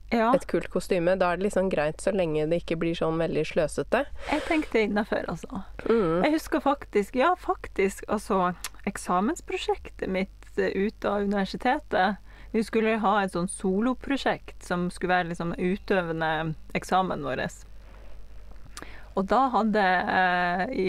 [0.09, 0.31] Ja.
[0.33, 3.44] et kult kostyme, da er det liksom greit så lenge det ikke blir sånn veldig
[3.51, 4.07] sløsete.
[4.31, 5.62] Jeg tenkte innafor, altså.
[5.85, 6.25] Mm.
[6.25, 8.55] Jeg husker faktisk, ja faktisk, altså
[8.88, 12.16] eksamensprosjektet mitt ute av universitetet.
[12.55, 17.44] Vi skulle ha et sånn soloprosjekt som skulle være liksom utøvende eksamen vår.
[19.18, 20.88] Og da hadde jeg i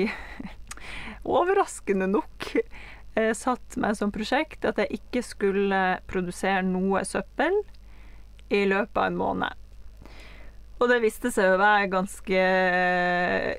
[1.39, 7.59] overraskende nok eh, satt meg som prosjekt at jeg ikke skulle produsere noe søppel
[8.49, 9.65] i løpet av en måned.
[10.79, 12.43] Og det viste seg å være ganske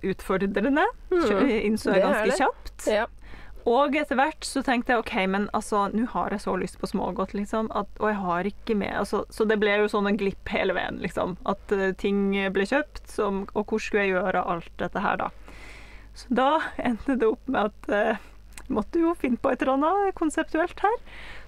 [0.09, 0.87] utfordrende.
[1.13, 2.87] Mm, Innså jeg ganske kjapt.
[2.89, 3.07] Ja.
[3.69, 6.89] Og etter hvert så tenkte jeg OK, men altså, nå har jeg så lyst på
[6.89, 7.69] smågodt, liksom.
[7.77, 10.73] At, og jeg har ikke med altså, Så det ble jo sånn en glipp hele
[10.77, 11.37] veien, liksom.
[11.49, 15.29] At uh, ting ble kjøpt, som, og hvor skulle jeg gjøre alt dette her, da?
[16.17, 16.51] Så da
[16.81, 20.81] endte det opp med at uh, jeg måtte jo finne på et eller annet konseptuelt
[20.81, 20.97] her.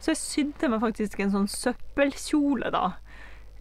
[0.02, 2.92] Så jeg sydde meg faktisk en sånn søppelkjole, da.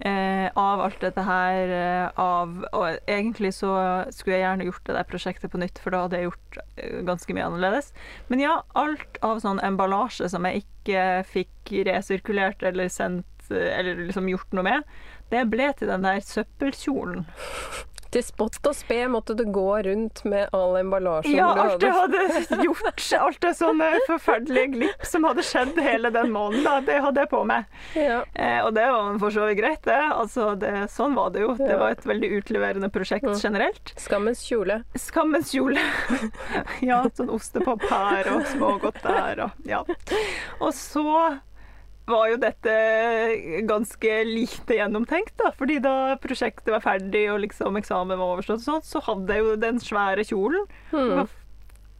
[0.01, 3.69] Eh, av alt dette her eh, av Og egentlig så
[4.09, 6.95] skulle jeg gjerne gjort det der prosjektet på nytt, for da hadde jeg gjort eh,
[7.05, 7.91] ganske mye annerledes.
[8.31, 14.07] Men ja, alt av sånn emballasje som jeg ikke fikk resirkulert eller sendt eh, Eller
[14.07, 14.89] liksom gjort noe med,
[15.29, 17.27] det ble til den der søppelkjolen.
[18.11, 21.93] Til spott og spe måtte du gå rundt med all emballasjen Ja, du alt jeg
[21.95, 27.23] hadde gjort, alt det sånne forferdelige glipp som hadde skjedd hele den måneden, det hadde
[27.23, 27.69] jeg på meg.
[27.95, 28.17] Ja.
[28.35, 29.99] Eh, og det var for så vidt greit, det.
[30.11, 30.73] Altså, det.
[30.91, 31.53] Sånn var det jo.
[31.59, 33.37] Det var et veldig utleverende prosjekt Mm.
[33.39, 33.93] generelt.
[34.01, 34.81] Skammens kjole.
[34.97, 35.79] Skammens kjole.
[36.89, 39.83] ja, sånn ostepop her og smågodt der og ja.
[40.59, 41.05] Og så
[42.09, 42.71] var jo dette
[43.69, 45.51] ganske lite gjennomtenkt, da.
[45.57, 49.55] Fordi da prosjektet var ferdig og liksom eksamen var overstått, og så hadde jeg jo
[49.61, 50.65] den svære kjolen.
[50.91, 51.27] Det Hva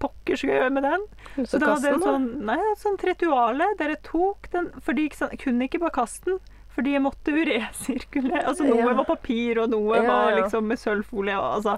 [0.02, 1.04] pokker skal jeg gjøre med den?
[1.46, 5.04] Så, da hadde jeg en sånn, nei, et sånt rituale der jeg tok den Fordi
[5.12, 6.40] jeg kunne ikke bare kaste den.
[6.72, 8.46] Fordi jeg måtte jo resirkulere.
[8.48, 8.94] Altså, noe Ja.
[8.98, 11.38] var papir, og noe Ja, var liksom med sølvfolie.
[11.38, 11.78] og Altså,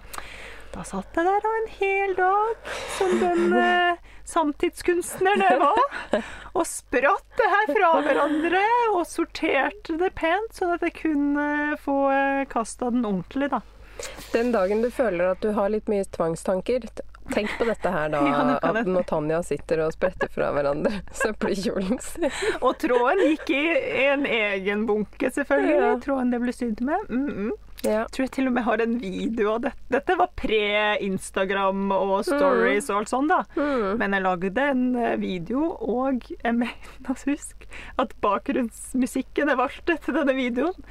[0.73, 6.23] da satt jeg der da en hel dag som den eh, samtidskunstneren det var,
[6.57, 11.97] og spratt det her fra hverandre og sorterte det pent, sånn at jeg kunne få
[12.13, 13.63] eh, kasta den ordentlig, da.
[14.33, 16.87] Den dagen du føler at du har litt mye tvangstanker,
[17.33, 18.21] tenk på dette her da.
[18.33, 22.31] Ja, at når Tanja sitter og spretter fra hverandre søppelkjolen sin.
[22.61, 23.63] Og tråden gikk i
[24.07, 25.77] en egen bunke, selvfølgelig.
[25.79, 25.93] Ja.
[26.03, 27.09] Tråden det ble sydd med.
[27.09, 27.53] Mm -mm.
[27.83, 28.05] Ja.
[28.11, 29.87] tror jeg til og med har en video av dette.
[29.91, 33.41] Dette var pre-Instagram og stories og alt sånt, da.
[33.57, 33.99] Mm.
[33.99, 37.69] Men jeg lagde en eh, video, og jeg mener å huske
[38.01, 40.87] at bakgrunnsmusikken jeg valgte til denne videoen,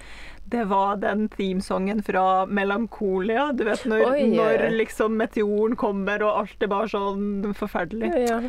[0.53, 3.49] det var den themesongen fra Melankolia.
[3.57, 4.27] Du vet når, Oi.
[4.37, 8.13] når liksom meteoren kommer og alt er bare sånn forferdelig.
[8.29, 8.41] Ja.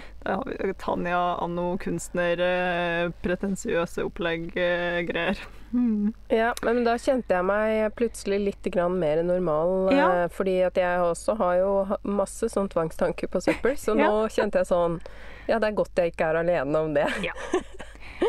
[0.44, 5.40] Vi Tanja Anno kunstner, eh, pretensiøse opplegg, eh, greier.
[5.74, 6.12] Mm.
[6.30, 9.88] ja, men da kjente jeg meg plutselig litt grann mer normal.
[9.90, 10.10] eh, Ja.
[10.30, 11.72] Fordi at jeg også har jo
[12.04, 14.12] masse sånn tvangstanker på søppel, så Ja.
[14.12, 15.00] nå kjente jeg sånn
[15.48, 17.08] Ja, det er godt jeg ikke er alene om det.
[17.26, 17.34] Ja.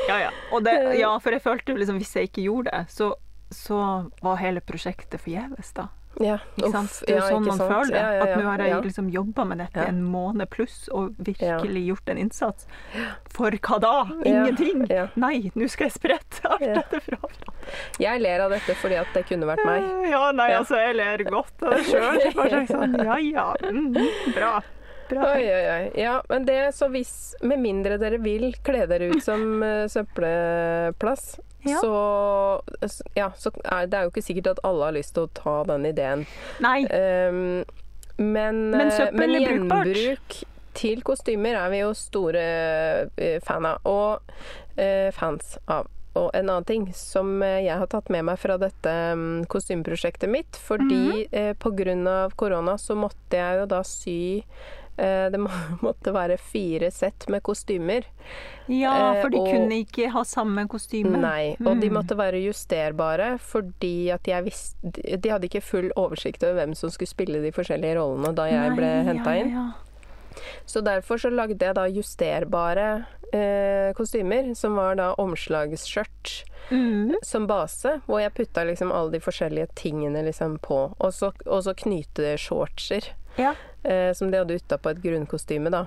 [0.09, 0.31] ja, ja.
[0.61, 3.13] Det, ja, for jeg følte jo liksom hvis jeg ikke gjorde det, så,
[3.57, 3.81] så
[4.25, 5.89] var hele prosjektet forgjeves, da.
[6.23, 6.39] Ja,
[6.71, 7.01] sant?
[7.07, 7.71] Det er jo sånn man sant?
[7.73, 8.03] føler det.
[8.03, 11.83] Ja, ja, At nå har jeg liksom jobba med dette en måned pluss og virkelig
[11.89, 12.69] gjort en innsats.
[13.35, 13.95] For hva da?
[14.23, 14.85] Ingenting!
[15.21, 17.57] Nei, nå skal jeg sprette alt dette fra hverandre.
[18.03, 19.89] Jeg ler av dette fordi at det kunne vært meg.
[20.13, 22.23] Ja, nei, altså, jeg ler godt av det sjøl.
[22.39, 23.91] Bare sånn, ja ja, mm,
[24.37, 24.55] bra.
[25.09, 25.25] Bra.
[25.35, 25.89] Oi, oi, oi.
[26.01, 31.35] Ja, men det så hvis Med mindre dere vil kle dere ut som uh, søppelplass,
[31.67, 31.81] Ja.
[31.81, 32.61] så
[33.17, 35.65] Ja, så er det er jo ikke sikkert at alle har lyst til å ta
[35.65, 36.27] den ideen.
[36.61, 37.65] Nei, Um,
[38.17, 40.43] men, Men eh, men gjenbruk
[40.75, 42.45] til kostymer er vi jo store
[43.17, 43.79] eh, fan av.
[43.85, 44.23] Og
[44.79, 45.87] uh, fans av.
[46.15, 50.31] Og en annen ting som eh, jeg har tatt med meg fra dette mm, kostymeprosjektet
[50.31, 51.29] mitt, fordi Mhm.
[51.33, 54.45] eh, på grunn av korona så måtte jeg jo da sy eh,
[54.97, 55.41] det
[55.83, 58.05] måtte være fire sett med kostymer.
[58.69, 61.19] ja, eh, for de og- kunne ikke ha samme kostyme.
[61.21, 61.95] Nei, og de Mm.
[61.99, 66.75] måtte være justerbare fordi at jeg visste De de hadde ikke full oversikt over hvem
[66.77, 69.51] som skulle spille de forskjellige rollene da jeg ble Nei, henta ja, inn.
[69.51, 69.73] ja.
[70.67, 77.13] Så derfor så lagde jeg da justerbare eh, kostymer, som var da omslagsskjørt Mm.
[77.23, 80.95] som base, hvor jeg putta liksom alle de forskjellige tingene liksom på.
[80.99, 83.55] Og så, og så knyteshortser, Ja.
[83.85, 85.87] Eh, som de hadde utapå et grunnkostyme, da.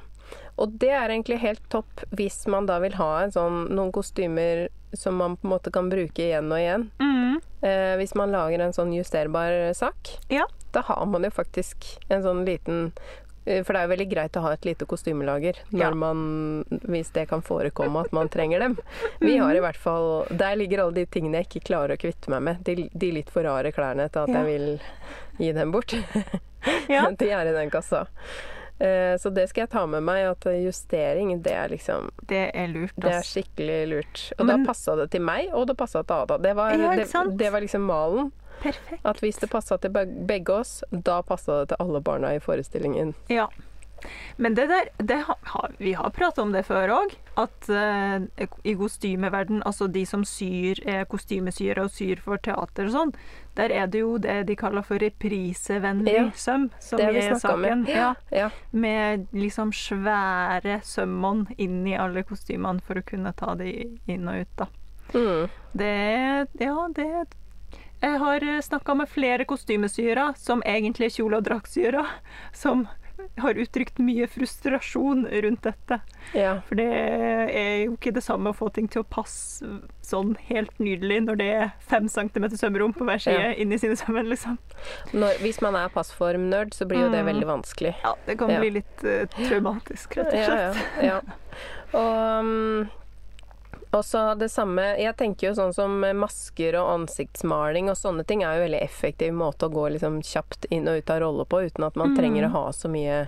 [0.58, 4.68] Og det er egentlig helt topp hvis man da vil ha en sånn, noen kostymer
[4.94, 6.88] som man på en måte kan bruke igjen og igjen.
[7.00, 7.38] Mm.
[7.62, 10.46] Eh, hvis man lager en sånn justerbar sak, Ja.
[10.74, 12.92] da har man jo faktisk en sånn liten
[13.64, 15.92] For det er jo veldig greit å ha et lite kostymelager når Ja.
[15.96, 18.78] man, hvis det kan forekomme at man trenger dem.
[19.22, 22.30] Vi har i hvert fall Der ligger alle de tingene jeg ikke klarer å kvitte
[22.34, 22.64] meg med.
[22.68, 24.44] De, de litt for rare klærne til at Ja.
[24.44, 24.80] jeg vil
[25.40, 25.94] gi dem bort.
[26.90, 27.10] Ja.
[27.12, 28.08] de er i den kassa.
[28.80, 32.68] Eh, så det skal jeg ta med meg, at justering, det er liksom Det er
[32.68, 33.02] lurt, Altså.
[33.02, 34.34] det er skikkelig lurt.
[34.38, 36.38] Og Men- da passa det til meg, og det passa til Ada.
[36.38, 38.32] Det var, det, det var liksom malen.
[38.62, 39.06] Perfekt.
[39.06, 39.94] At hvis det passa til
[40.28, 43.16] begge oss, da passa det til alle barna i forestillingen.
[43.32, 43.50] Ja.
[44.36, 47.16] Men det der det har, Vi har pratet om det før òg.
[47.38, 52.94] At uh, i kostymeverden, altså de som syr, er kostymesyere og syr for teater og
[52.94, 53.14] sånn,
[53.58, 57.86] der er det jo det de kaller for reprisevennlig Ja, søm, som det er saken.
[57.86, 57.94] Med.
[57.94, 58.14] Ja.
[58.34, 58.50] Ja.
[58.72, 63.74] Med liksom svære sømmene inni alle kostymene for å kunne ta de
[64.06, 64.70] inn og ut, da.
[65.14, 65.50] Mm.
[65.78, 65.94] Det
[66.60, 67.10] Ja, det
[68.02, 72.06] Jeg har snakka med flere kostymesyere, som egentlig er kjole- og draktsyere,
[72.54, 72.88] som
[73.42, 75.98] har uttrykt mye frustrasjon rundt dette.
[76.38, 76.60] ja.
[76.68, 79.66] For det er jo ikke det samme å få ting til å passe
[80.06, 83.56] sånn helt nydelig når det er fem centimeter sømrom på hver side Ja.
[83.58, 84.60] inni sine sømmer, liksom.
[85.18, 87.32] Når, hvis man er passformnerd, så blir jo det Mm.
[87.34, 87.96] veldig vanskelig.
[88.04, 88.60] Ja, det kan Ja.
[88.60, 90.78] bli litt uh, traumatisk, rett og Ja, slett.
[91.02, 91.22] ja, ja.
[91.94, 92.90] Og um,
[93.96, 98.58] også det samme Jeg tenker jo sånn som masker og ansiktsmaling og sånne ting er
[98.58, 101.84] jo veldig effektiv måte å gå liksom kjapt inn og ut av rolle på uten
[101.88, 102.18] at man Mm.
[102.18, 103.28] trenger å ha så mye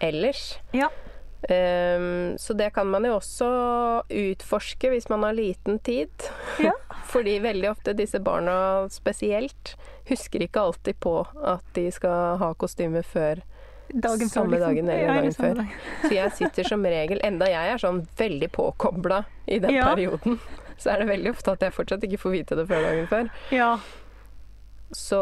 [0.00, 0.58] ellers.
[0.72, 0.88] Ja.
[1.44, 3.48] Um, så det kan man jo også
[4.08, 6.10] utforske hvis man har liten tid.
[6.58, 6.72] Ja.
[7.12, 9.74] Fordi veldig ofte disse barna spesielt
[10.08, 13.42] husker ikke alltid på at de skal ha kostyme før.
[13.92, 14.68] Dagen Samme liksom.
[14.74, 15.54] dagen eller dagen før.
[15.54, 15.74] dag.
[16.02, 19.90] Så jeg sitter som regel, enda jeg er sånn veldig påkobla i den Ja.
[19.94, 20.38] perioden,
[20.78, 23.30] så er det veldig ofte at jeg fortsatt ikke får vite det før dagen før.
[23.54, 23.78] Ja.
[24.92, 25.20] Så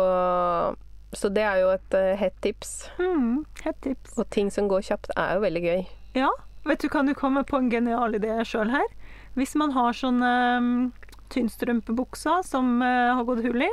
[1.14, 2.88] Så det er jo et uh, hett tips.
[2.98, 4.14] Mm, hett tips.
[4.16, 5.82] Og ting som går kjapt, er jo veldig gøy.
[6.16, 6.30] Ja.
[6.64, 8.86] Vet du, kan du komme på en genial idé sjøl her?
[9.36, 10.92] Hvis man har sånne um,
[11.28, 13.68] tynnstrømpebukser som uh, har gått hull i,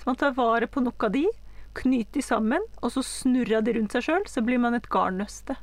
[0.00, 1.26] så man tar vare på noe av de,
[1.80, 5.56] knyter de sammen, og så snurrer de rundt seg sjøl, så blir man et garnnøste.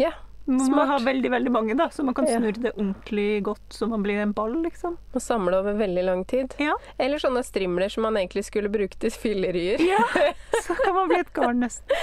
[0.00, 0.12] Ja,
[0.44, 3.86] Man må ha veldig, veldig mange, da, så man kan snurre det ordentlig godt, så
[3.86, 4.96] man blir en ball, liksom.
[5.14, 6.56] Og samle over veldig lang tid.
[6.58, 6.74] Ja.
[6.98, 9.78] Eller sånne strimler som man egentlig skulle bruke til fillerier.
[9.86, 10.02] Ja,
[10.66, 12.00] så kan man bli et garnnøste.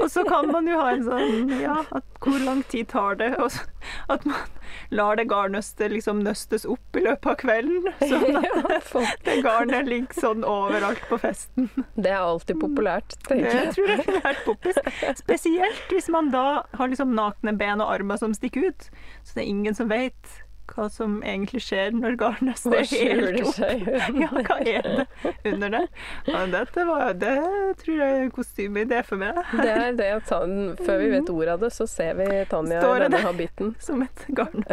[0.00, 3.34] Og så kan man jo ha en sånn Ja, at hvor lang tid tar det?
[3.36, 3.68] Og så,
[4.16, 4.53] at man
[4.90, 7.88] lar det garnnøstet liksom nøstes opp i løpet av kvelden.
[8.10, 11.68] Sånn at det garnet ligger sånn overalt på festen.
[11.96, 13.74] det er alltid populært, tenker Jeg jeg.
[13.76, 14.80] tror det er helt poppis.
[15.20, 16.46] Spesielt hvis man da
[16.78, 18.88] har liksom nakne ben og armer som stikker ut.
[19.24, 20.40] Så det er ingen som vet
[20.74, 23.58] hva som egentlig skjer når garnet er helt opp.
[24.24, 25.06] Ja, hva er det
[25.52, 25.88] under der?
[26.26, 27.34] Ja, dette var, det
[27.82, 29.38] tror jeg er en kostymeidé for meg.
[29.64, 32.80] Det er det at Tan- Før vi vet ordet av det, så ser vi Tanja
[32.82, 33.74] Står i denne habitten.
[33.86, 34.64] Som et garn.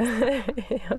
[0.69, 0.97] ja.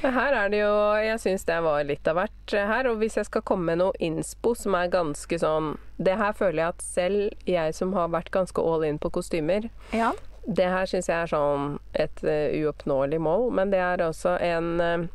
[0.00, 0.70] Her er det jo
[1.02, 2.88] Jeg syns det var litt av hvert her.
[2.90, 6.62] Og hvis jeg skal komme med noe innspo som er ganske sånn Det her føler
[6.64, 10.12] jeg at selv jeg som har vært ganske all in på kostymer, Ja.
[10.46, 13.50] Det her syns jeg er sånn et eh, uoppnåelig mål.
[13.56, 15.06] Men det er også en eh,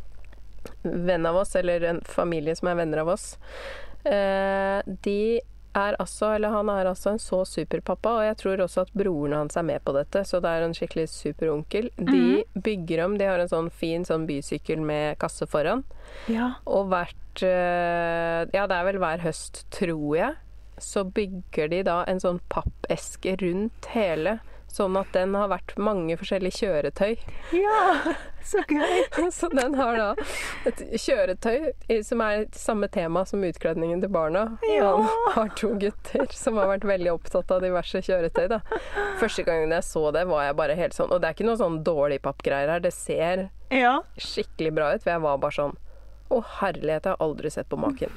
[0.83, 3.33] venn av oss, eller en familie som er venner av oss.
[4.05, 5.19] Eh, de
[5.75, 9.35] er altså, eller han er altså en så superpappa, og jeg tror også at broren
[9.35, 11.89] hans er med på dette, så det er en skikkelig superonkel.
[11.97, 15.83] De bygger om, de har en sånn fin sånn bysykkel med kasse foran,
[16.31, 16.53] ja.
[16.63, 20.37] og hvert Ja, det er vel hver høst, tror jeg,
[20.79, 24.37] så bygger de da en sånn pappeske rundt hele.
[24.75, 27.13] Sånn at den har vært mange forskjellige kjøretøy.
[27.55, 29.05] Ja, så gøy.
[29.31, 30.07] Så den har da
[30.67, 34.43] et kjøretøy som er samme tema som utkledningen til barna.
[34.67, 34.89] Ja.
[34.99, 38.49] Han har to gutter som har vært veldig opptatt av diverse kjøretøy.
[38.51, 38.59] Da.
[39.21, 41.59] Første gangen jeg så det, var jeg bare helt sånn Og det er ikke noe
[41.61, 42.83] sånn dårlig pappgreier her.
[42.83, 44.01] Det ser Ja.
[44.19, 45.03] skikkelig bra ut.
[45.07, 45.77] For jeg var bare sånn
[46.35, 48.11] Å, herlighet, jeg har aldri sett på maken.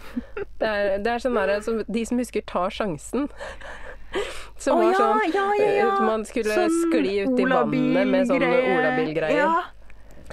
[0.59, 3.29] Det er, det er sånn der, så De som husker tar sjansen.
[4.59, 5.89] Som oh, var sånn ja, ja, ja.
[5.95, 9.39] eh, Man skulle Sånn skli ut i vannet med sånne olabilgreier.
[9.39, 9.65] Ja.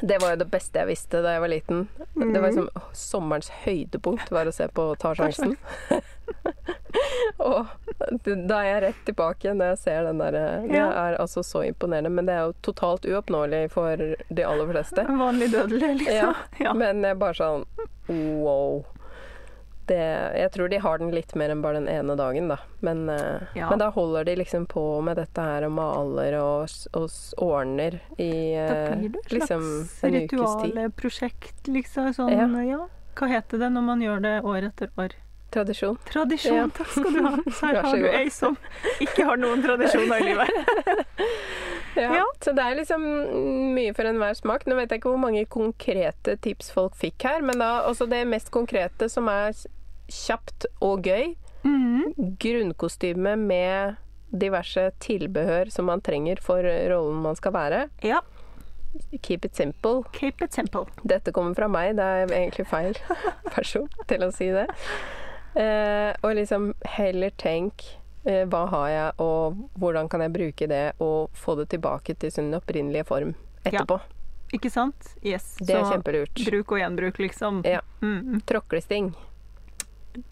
[0.02, 1.86] Det var jo det beste jeg visste da jeg var liten.
[2.16, 2.34] Det Mm.
[2.42, 5.56] var liksom åh, Sommerens høydepunkt var å se på Ta sjansen.
[7.38, 7.66] og
[8.26, 10.36] da er jeg rett tilbake når jeg ser den der
[10.68, 12.10] Det er altså så imponerende.
[12.12, 13.96] Men det er jo totalt uoppnåelig for
[14.30, 15.06] de aller fleste.
[15.10, 16.36] Vanlig dødelig, liksom.
[16.60, 16.74] Ja.
[16.74, 17.66] Men bare sånn
[18.08, 18.84] wow.
[19.86, 19.98] Det,
[20.40, 22.58] jeg tror de har den litt mer enn bare den ene dagen, da.
[22.82, 23.70] Men, eh, Ja.
[23.70, 28.32] men da holder de liksom på med dette her og maler og, og ordner i
[28.56, 32.14] Da eh, blir det et liksom slags ritualprosjekt, liksom.
[32.18, 32.48] Sånn, Ja.
[32.64, 32.88] ja.
[33.16, 35.14] Hva heter det når man gjør det år etter år?
[35.56, 35.98] Tradisjon.
[36.10, 36.56] Tradisjon.
[36.56, 36.68] Ja.
[36.68, 37.36] Takk skal du ha.
[37.60, 38.58] Så her har du ei som
[39.00, 40.50] ikke har noen tradisjoner i livet.
[42.06, 42.12] Ja.
[42.20, 42.26] Ja.
[42.44, 43.04] Så det er liksom
[43.76, 44.66] mye for enhver smak.
[44.68, 48.26] Nå vet jeg ikke hvor mange konkrete tips folk fikk her, men da også det
[48.28, 49.56] mest konkrete som er
[50.12, 51.34] kjapt og gøy.
[51.66, 52.36] Mm.
[52.42, 54.02] Grunnkostyme med
[54.36, 57.86] diverse tilbehør som man trenger for rollen man skal være.
[58.04, 58.22] Ja.
[59.22, 60.04] Keep it simple.
[60.14, 60.86] Keep it simple.
[61.04, 62.98] Dette kommer fra meg, det er egentlig feil
[63.56, 64.68] person til å si det.
[65.56, 70.84] Eh, og liksom heller tenk eh, hva har jeg, og hvordan kan jeg bruke det,
[71.00, 74.00] og få det tilbake til sin opprinnelige form etterpå.
[74.54, 75.14] Ikke sant?
[75.26, 75.56] Yes.
[75.60, 76.42] Det er Så kjempelurt.
[76.46, 77.62] bruk og gjenbruk, liksom.
[77.66, 77.82] Ja.
[78.02, 78.42] Mm.
[78.46, 79.12] Tråklesting.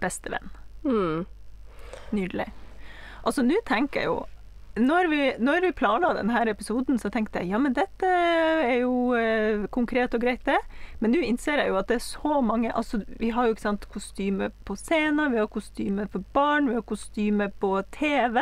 [0.02, 0.50] Bestevenn.
[0.86, 1.26] Mm.
[2.14, 2.48] Nydelig.
[3.24, 4.18] Altså, nå tenker jeg jo
[4.74, 9.14] når vi, når vi planla denne episoden, så tenkte jeg ja, men dette er jo
[9.14, 10.58] eh, konkret og greit, det.
[11.00, 13.68] Men nå innser jeg jo at det er så mange altså Vi har jo ikke
[13.68, 18.40] sant kostyme på scenen, vi har kostyme for barn, vi har kostyme på TV.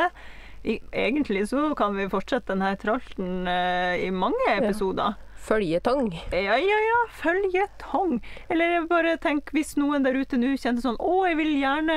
[0.64, 5.18] I, egentlig så kan vi fortsette denne tralten eh, i mange episoder.
[5.42, 6.12] Føljetong.
[6.30, 7.00] Ja, ja, ja.
[7.18, 8.20] Føljetong.
[8.48, 11.96] Eller bare tenk hvis noen der ute nå kjente sånn Å, jeg vil gjerne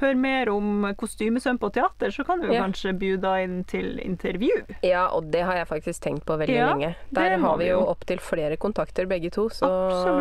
[0.00, 2.62] høre mer om kostymesøm på teater, så kan du Ja.
[2.62, 4.64] kanskje bjuda inn til intervju.
[4.82, 6.94] Ja, og det har jeg faktisk tenkt på veldig Ja, lenge.
[7.12, 9.66] Der har vi jo opptil flere kontakter begge to, så,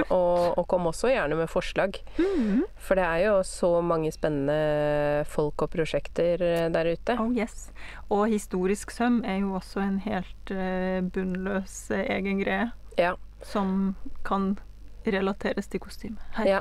[0.09, 1.99] og, og kom også gjerne med forslag.
[2.17, 2.63] Mhm.
[2.77, 7.17] For det er jo så mange spennende folk og prosjekter eh, der ute.
[7.19, 7.71] Oh yes.
[8.09, 13.15] Og historisk søm er jo også en helt eh, bunnløs eh, egen greie Ja.
[13.43, 14.57] som kan
[15.15, 16.17] relateres til kostyme.
[16.45, 16.59] Ja.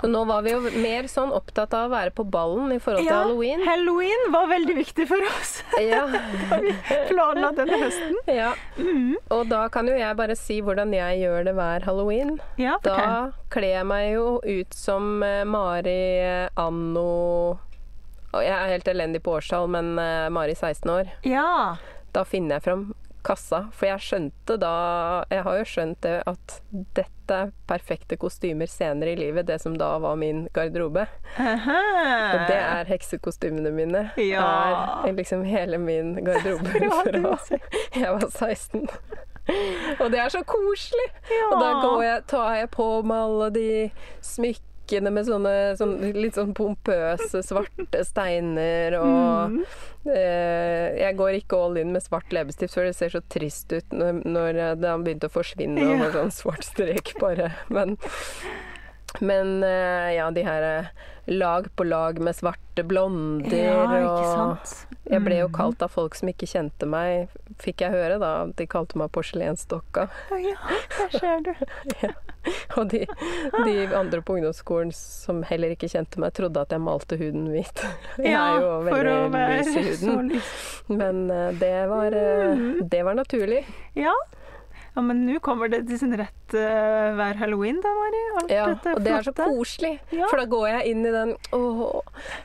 [0.00, 3.04] Så nå var vi jo mer sånn opptatt av å være på ballen i forhold
[3.04, 3.62] til Ja, halloween.
[3.66, 6.04] Halloween var veldig viktig for oss Ja.
[6.50, 6.74] da vi
[7.10, 8.16] planla denne høsten.
[8.30, 8.52] ja.
[8.78, 9.16] Mm.
[9.34, 12.36] Og da kan jo jeg bare si hvordan jeg gjør det hver halloween.
[12.60, 13.32] Ja, Da fortell.
[13.56, 17.58] kler jeg meg jo ut som eh, Mari eh, anno
[18.36, 21.76] jeg er helt elendig på årstall, men eh, Mari 16 år, Ja.
[22.12, 22.82] da finner jeg fram
[23.26, 23.66] kassa.
[23.74, 24.72] For jeg skjønte da
[25.32, 26.56] Jeg har jo skjønt det at
[26.96, 31.06] dette er perfekte kostymer senere i livet, det som da var min garderobe.
[31.36, 34.04] Og det er heksekostymene mine.
[34.22, 34.46] Ja.
[35.02, 36.70] Er liksom hele min garderobe
[37.02, 37.58] fra
[37.96, 38.86] jeg var 16.
[40.00, 41.10] Og det er så koselig!
[41.30, 41.50] Ja.
[41.50, 43.68] Og da går jeg, tar jeg på meg alle de
[44.22, 49.64] smykkene med sånne, sånne, litt sånn pompøse, svarte steiner og Mm.
[50.06, 53.90] eh, Jeg går ikke all in med svart leppestift, for det ser så trist ut
[53.90, 56.04] når, når det har begynt å forsvinne og Ja.
[56.04, 57.52] får sånn svart strek bare.
[57.68, 57.96] Men,
[59.20, 60.86] men eh, ja, de her eh,
[61.26, 64.86] lag på lag med svarte blonder Ja, ikke og sant.
[65.10, 65.54] Jeg ble jo Mm.
[65.54, 67.28] kalt av folk som ikke kjente meg,
[67.62, 68.46] fikk jeg høre da.
[68.58, 70.08] De kalte meg porselensdokka.
[70.30, 70.56] Ja,
[70.98, 71.52] der ser du.
[72.78, 73.00] Og de,
[73.66, 77.82] de andre på ungdomsskolen som heller ikke kjente meg, trodde at jeg malte huden hvit.
[78.22, 80.30] Jeg er jo veldig lys i huden.
[80.94, 83.64] Men eh, det var, eh, det var naturlig.
[83.98, 84.14] Ja.
[84.96, 88.22] Ja, men nå kommer det til sin rett uh, hver halloween, da, Mari.
[88.40, 89.92] Alt Ja, dette og det er så koselig.
[90.08, 90.30] Ja.
[90.30, 91.82] For da går jeg inn i den Åh,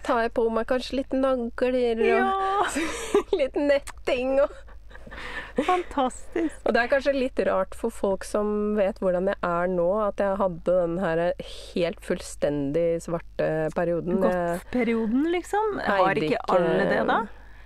[0.04, 2.28] tar jeg på meg kanskje litt nagler og Ja,
[3.40, 4.52] litt netting og
[5.64, 6.60] fantastisk.
[6.66, 10.20] Og det er kanskje litt rart for folk som vet hvordan jeg er nå, at
[10.24, 11.24] jeg hadde den her
[11.74, 14.24] helt fullstendig svarte perioden.
[14.24, 15.78] Jeg Godt-perioden, liksom.
[15.88, 17.22] Har ikke alle det, da?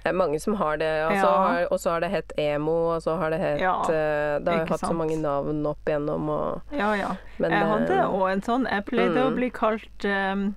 [0.05, 0.89] Det er mange som har det.
[1.07, 1.67] Og så Ja.
[1.73, 4.59] har, har det hett emo, og så har det hett Ja, eh, Det har jo
[4.59, 7.15] hatt hatt så mange navn opp igjennom, og Ja, ja.
[7.39, 8.67] Men, jeg hadde eh, òg en sånn.
[8.69, 9.35] Jeg pleide å mm.
[9.35, 10.55] bli kalt um,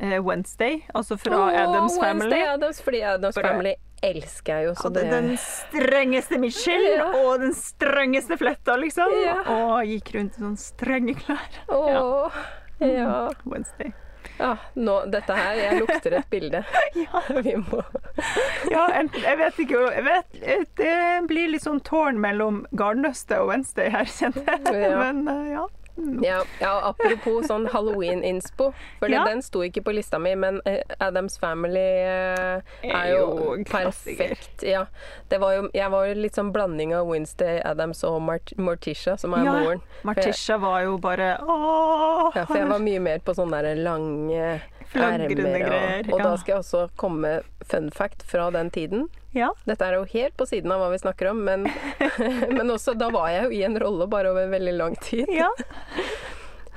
[0.00, 2.38] Wednesday, altså fra oh, Adams Family.
[2.46, 7.08] Adams, fordi Addams Bare- Family elsker jeg jo, så Hadde det den strengeste Michelle Ja.
[7.24, 9.10] og den strengeste fletta, liksom.
[9.24, 9.42] Ja.
[9.50, 11.58] Og gikk rundt i sånne strenge klær.
[11.68, 12.38] Åh,
[12.80, 13.30] ja.
[13.44, 13.92] Wednesday.
[14.40, 14.50] Ja.
[14.74, 16.62] Nå, dette her Jeg lukter et bilde.
[17.00, 17.20] Ja.
[17.44, 17.82] Vi må
[18.74, 20.40] Ja, en, jeg vet ikke jeg vet,
[20.80, 20.94] Det
[21.30, 24.80] blir litt sånn tårn mellom garnnøstet og Wednesday her, kjenner jeg.
[24.88, 24.96] Ja.
[25.04, 25.66] Men eh, ja.
[26.22, 29.24] Ja, ja, apropos sånn Halloween-inspo, for Ja.
[29.24, 33.20] den sto ikke på lista mi, men eh, Adams Family eh, er jo
[33.56, 34.62] jo perfekt.
[34.62, 34.86] Ja,
[35.28, 39.16] det var jo, jeg var jo litt sånn blanding av Wednesday Adams og Mart Morticia,
[39.20, 39.82] som er moren.
[40.04, 42.32] Morticia var jo bare ååå.
[42.34, 44.60] Ja, for jeg var mye mer på sånne der lange
[44.90, 49.08] Flagrende greier, Og, og da skal jeg også komme med fun fact fra den tiden.
[49.36, 49.52] Ja.
[49.64, 51.68] Dette er jo helt på siden av hva vi snakker om, men,
[52.56, 55.30] men også da var jeg jo i en rolle bare over veldig lang tid.
[55.30, 55.50] ja.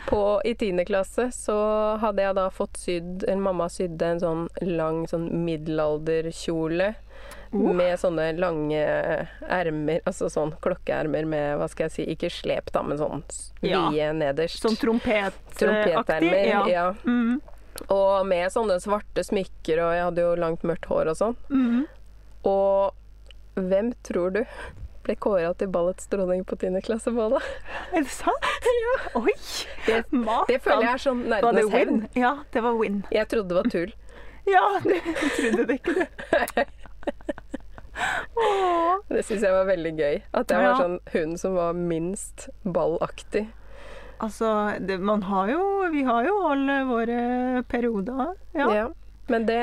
[0.04, 1.56] På, I tiende klasse så
[2.02, 6.90] hadde jeg da fått sydd En mamma sydde en sånn lang sånn middelalderkjole.
[7.54, 7.70] Oh.
[7.78, 8.82] Med sånne lange
[9.48, 13.24] ermer, altså sånn klokkeermer med, hva skal jeg si, ikke slep da, men sånn
[13.62, 14.12] vide Ja.
[14.18, 14.60] nederst.
[14.66, 15.56] Sånn trompetaktig.
[15.62, 16.48] Trompetermer.
[16.50, 16.64] Ja.
[16.68, 16.86] Ja.
[17.06, 17.40] Mm.
[17.92, 21.36] Og med sånne svarte smykker, og jeg hadde jo langt mørkt hår og sånn.
[21.52, 21.84] Mm.
[22.48, 24.44] Og hvem tror du
[25.04, 26.80] ble kåra til ballets dronning på 10.
[26.86, 27.42] klasse på da?
[27.92, 28.48] Er det sant?
[28.64, 28.94] Ja.
[29.20, 29.36] Oi!
[29.86, 30.00] Det,
[30.48, 32.06] det føler jeg er sånn nærmest hevn.
[32.16, 33.04] Ja, det var win.
[33.12, 33.92] Jeg trodde det var tull.
[34.48, 34.96] Ja, du
[35.38, 36.64] trodde det ikke, du.
[39.14, 40.16] Det syns jeg var veldig gøy.
[40.34, 43.46] At jeg var sånn hun som var minst ballaktig.
[44.24, 44.50] Altså,
[44.80, 45.62] det, man har jo
[45.94, 48.34] Vi har jo alle våre perioder.
[48.56, 48.68] Ja.
[48.76, 48.90] Ja.
[49.32, 49.60] Men det,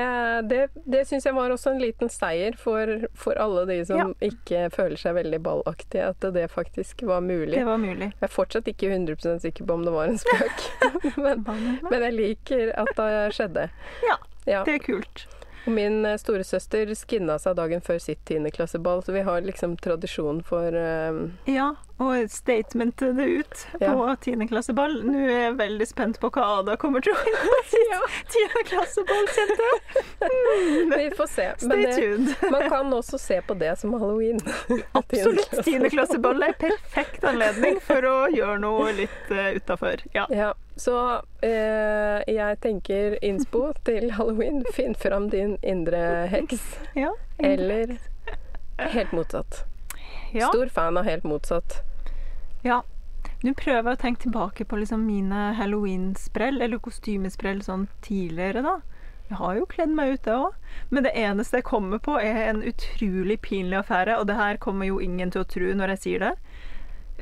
[0.48, 0.58] det,
[0.88, 4.06] det syns jeg var også en liten seier for, for alle de som Ja.
[4.30, 7.58] ikke føler seg veldig ballaktige, at det faktisk var mulig.
[7.58, 8.08] Det var mulig.
[8.14, 10.64] Jeg er fortsatt ikke 100 sikker på om det var en spøk,
[11.26, 11.44] men,
[11.90, 13.66] men jeg liker at det skjedde.
[14.08, 14.16] Ja,
[14.48, 14.62] Ja.
[14.64, 15.26] det er kult.
[15.66, 20.40] Og min eh, storesøster skinna seg dagen før sitt tiendeklasseball, så vi har liksom tradisjon
[20.42, 23.90] for um, Ja, og statementet det ut Ja.
[23.92, 24.94] på tiendeklasseball.
[25.04, 29.68] Nå er jeg veldig spent på hva Ada kommer til å vinne på tiendeklasseball, kjente
[29.70, 30.04] jeg.
[30.30, 31.44] Mm, Vi får se.
[31.62, 32.50] Men Stay det, tuned.
[32.52, 34.40] man kan også se på det som halloween.
[35.00, 35.54] Absolutt.
[35.64, 40.02] Tiendeklasseball er perfekt anledning for å gjøre noe litt uh, utafor.
[40.14, 40.26] Ja.
[40.32, 40.96] Ja, så
[41.44, 44.62] eh, jeg tenker innspo til halloween.
[44.76, 46.62] Finn fram din indre heks.
[46.96, 47.12] ja.
[47.38, 47.96] Eller
[48.78, 49.64] helt motsatt.
[50.32, 50.48] ja.
[50.52, 51.80] Stor fan av helt motsatt.
[52.66, 52.82] Ja.
[53.40, 58.74] Nå prøver jeg å tenke tilbake på liksom mine halloween-sprell, eller kostymesprell sånn tidligere, da.
[59.30, 60.56] Jeg har jo kledd meg ut, det òg.
[60.90, 64.90] Men det eneste jeg kommer på, er en utrolig pinlig affære, og det her kommer
[64.90, 66.32] jo ingen til å tro når jeg sier det.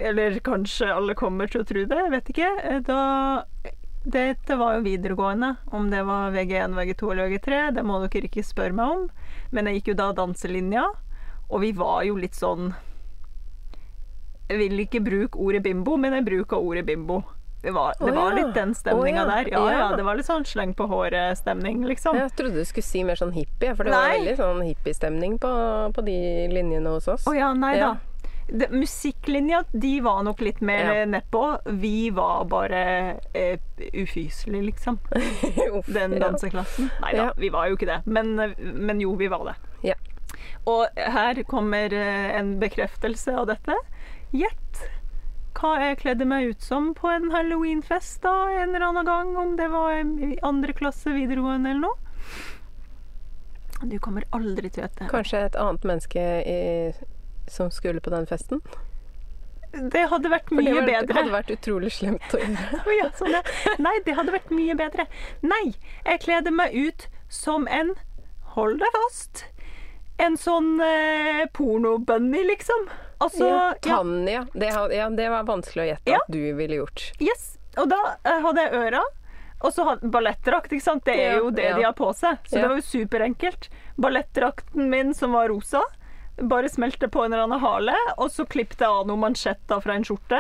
[0.09, 2.51] Eller kanskje alle kommer til å tro det, jeg vet ikke.
[2.89, 3.01] Da
[4.09, 5.53] Dette var jo videregående.
[5.75, 9.07] Om det var VG1, VG2 eller VG3, det må dere ikke spørre meg om.
[9.53, 10.87] Men jeg gikk jo da danselinja,
[11.51, 12.73] og vi var jo litt sånn
[14.49, 17.23] jeg vil ikke bruke ordet bimbo, men jeg bruker ordet bimbo.
[17.63, 18.35] Det var, det var ja.
[18.39, 19.27] litt den stemninga ja.
[19.27, 19.49] der.
[19.51, 22.15] Ja, ja, det var litt sånn sleng på håret-stemning, liksom.
[22.17, 25.51] Jeg trodde du skulle si mer sånn hippie, for det var veldig sånn hippiestemning på,
[25.97, 26.19] på de
[26.53, 27.27] linjene hos oss.
[27.27, 27.97] Å ja, nei da.
[28.49, 31.05] Det, musikklinja, de var nok litt mer Ja.
[31.05, 31.43] nedpå.
[31.83, 32.81] Vi var bare
[33.35, 33.59] eh,
[33.93, 35.03] ufyselige, liksom.
[35.75, 36.89] Uff, Den danseklassen.
[37.03, 37.33] Nei da, Ja.
[37.37, 38.01] vi var jo ikke det.
[38.07, 39.59] Men, men jo, vi var det.
[39.91, 39.99] Ja.
[40.65, 43.77] Og her kommer eh, en bekreftelse av dette.
[44.37, 44.83] Gjett
[45.59, 49.57] hva jeg kledde meg ut som på en halloweenfest da, en eller annen gang, om
[49.59, 51.97] det var i andre klasse videregående eller noe.
[53.89, 55.09] Du kommer aldri til å gjette.
[55.11, 56.61] Kanskje et annet menneske i,
[57.51, 58.63] som skulle på den festen?
[59.73, 61.17] Det hadde vært For det mye var, bedre.
[61.19, 62.81] hadde vært utrolig slemt å gjøre.
[62.99, 63.43] Ja, sånn det.
[63.83, 65.05] Nei, det hadde vært mye bedre.
[65.45, 65.65] Nei,
[66.07, 67.95] jeg kledde meg ut som en
[68.55, 69.45] Hold deg fast.
[70.19, 72.89] En sånn eh, pornobunny, liksom.
[73.19, 74.47] Altså Ja, ja, Tanja.
[74.55, 76.19] Det, ja, det var vanskelig å gjette Ja.
[76.23, 77.09] at du ville gjort.
[77.19, 77.57] Yes.
[77.77, 79.03] Og da uh, hadde jeg øra.
[79.59, 81.03] Og så ballettdrakt, ikke sant.
[81.07, 81.77] Det er jo det ja.
[81.77, 82.39] de har på seg.
[82.47, 82.63] Så Ja.
[82.63, 83.69] det var jo superenkelt.
[83.99, 85.83] Ballettdrakten min som var rosa,
[86.39, 89.97] bare smelte på en eller annen hale, og så klippet jeg av noen mansjetter fra
[89.99, 90.39] en skjorte.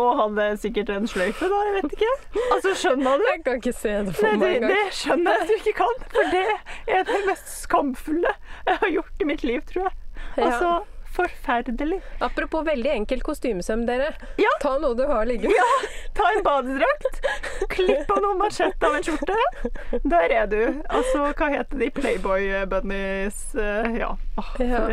[0.00, 1.58] Og hadde sikkert en sløyfe, da.
[1.68, 2.12] Jeg vet ikke.
[2.56, 3.24] Altså, skjønner du?
[3.28, 4.72] Jeg kan ikke se det for meg engang.
[4.72, 6.46] det skjønner jeg at du ikke kan, for det
[6.96, 8.32] er det mest skamfulle
[8.66, 9.94] jeg har gjort i mitt liv, tror jeg.
[10.40, 10.70] Altså,
[11.16, 12.00] forferdelig.
[12.24, 14.12] Apropos veldig enkel kostymesøm, dere.
[14.40, 14.50] Ja.
[14.62, 15.54] Ta noe du har liggende.
[15.56, 17.20] Ja, ta en badedrakt,
[17.72, 19.36] klipp av noen mansjett av en skjorte.
[20.04, 20.58] Der er du.
[20.88, 21.90] Altså, hva heter de?
[21.96, 24.14] Playboy bunnies eh, Ja.
[24.40, 24.86] Oh, Ja.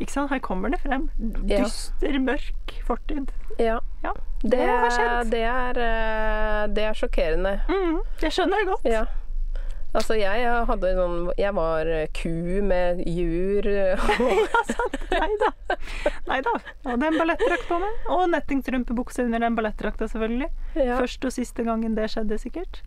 [0.00, 1.08] Ikke sant, her kommer det frem.
[1.20, 3.28] Dyster, mørk fortid.
[3.60, 3.80] Ja.
[4.02, 5.30] Ja, Det, det skjedd.
[5.34, 7.52] det, er, eh, det er sjokkerende.
[7.68, 8.86] Mm, det skjønner jeg godt.
[9.90, 9.98] Ja.
[9.98, 12.30] Altså, jeg hadde sånn Jeg var ku
[12.62, 14.84] med jur Altså,
[15.20, 15.48] nei da.
[16.28, 16.52] Nei da.
[16.86, 17.96] Hadde en ballettdrakt på meg.
[18.14, 20.48] Og nettingstrømpebukse under den ballettdrakta, selvfølgelig.
[20.78, 20.98] ja.
[21.00, 22.82] Første og siste gangen det skjedde, sikkert.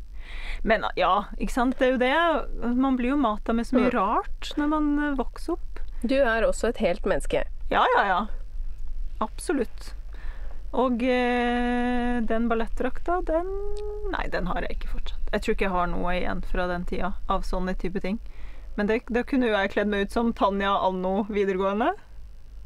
[0.64, 1.76] Men ja, ikke sant.
[1.80, 2.76] Det er jo det.
[2.80, 3.98] Man blir jo mata med så mye Mm.
[4.00, 5.82] rart når man eh, vokser opp.
[6.08, 7.44] Du er også et helt menneske.
[7.72, 8.22] Ja, ja, ja.
[9.24, 9.92] Absolutt.
[10.74, 13.52] Og eh, den ballettdrakta, den
[14.16, 15.23] Nei, den har jeg ikke fortsatt.
[15.34, 18.20] Jeg tror ikke jeg har noe igjen fra den tida av sånne type ting.
[18.78, 21.92] Men det, da kunne jo jeg kledd meg ut som Tanja anno videregående.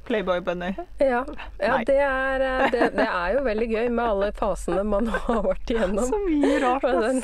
[0.07, 0.69] Playboy Bunny.
[1.03, 1.25] Ja,
[1.59, 5.41] ja det, er, eh, det, det er jo veldig gøy med alle fasene man har
[5.43, 6.07] vært igjennom.
[6.07, 7.03] Så mye rart, ass.
[7.03, 7.19] den,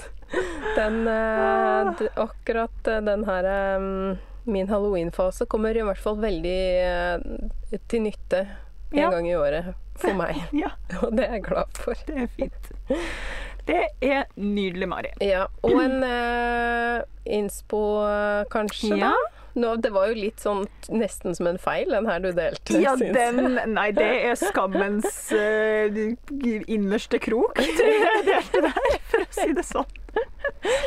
[0.75, 3.47] den, eh, akkurat eh, den her
[4.43, 9.07] Min halloween-fase kommer i hvert fall veldig til nytte en Ja.
[9.15, 10.41] gang i året for meg.
[10.63, 11.95] Ja, Og det er jeg glad for.
[12.07, 12.71] det er fint.
[13.67, 15.13] Det er nydelig, Mari.
[15.23, 17.03] Ja, og en eh,
[17.37, 19.13] innspo eh, kanskje, Ja.
[19.13, 19.39] da?
[19.53, 22.79] Nå, det var jo litt sånn nesten som en feil, den her du delte.
[22.81, 25.99] Ja, den Nei, det er skammens uh,
[26.73, 29.93] innerste krok, tror jeg jeg delte der, for å si det sånn.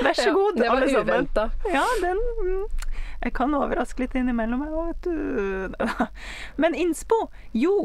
[0.02, 1.06] Vær så Ja, god, det var alle sammen.
[1.12, 1.44] uventa.
[1.70, 2.66] Ja, den mm,
[3.22, 6.04] Jeg kan overraske litt innimellom, jeg òg, vet du.
[6.66, 7.76] Men innspo Jo,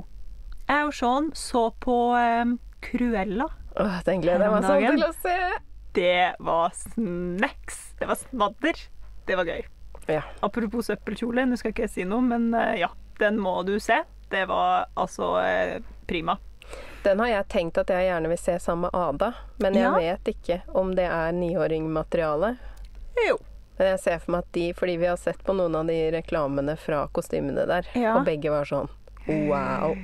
[0.66, 3.52] jeg og Sean så på eh, Cruella.
[3.80, 5.36] Åh, den gleder jeg meg sånn til å se.
[5.94, 7.80] Det var snacks.
[8.00, 8.82] Det var snadder.
[9.28, 9.62] Det var gøy.
[10.08, 10.22] Ja.
[10.44, 14.02] Apropos søppelkjole, nå skal ikke jeg si noe, men eh, ja, den må du se.
[14.32, 16.38] Det var altså eh, prima.
[17.04, 19.32] Den har jeg tenkt at jeg gjerne vil se sammen med Ada,
[19.64, 19.94] men jeg Ja.
[19.98, 22.54] vet ikke om det er niåringmateriale.
[23.28, 23.38] Jo.
[23.78, 25.98] Men jeg ser for meg at de, fordi vi har sett på noen av de
[26.14, 28.16] reklamene fra kostymene der, Ja.
[28.20, 28.90] og begge var sånn
[29.28, 29.96] wow.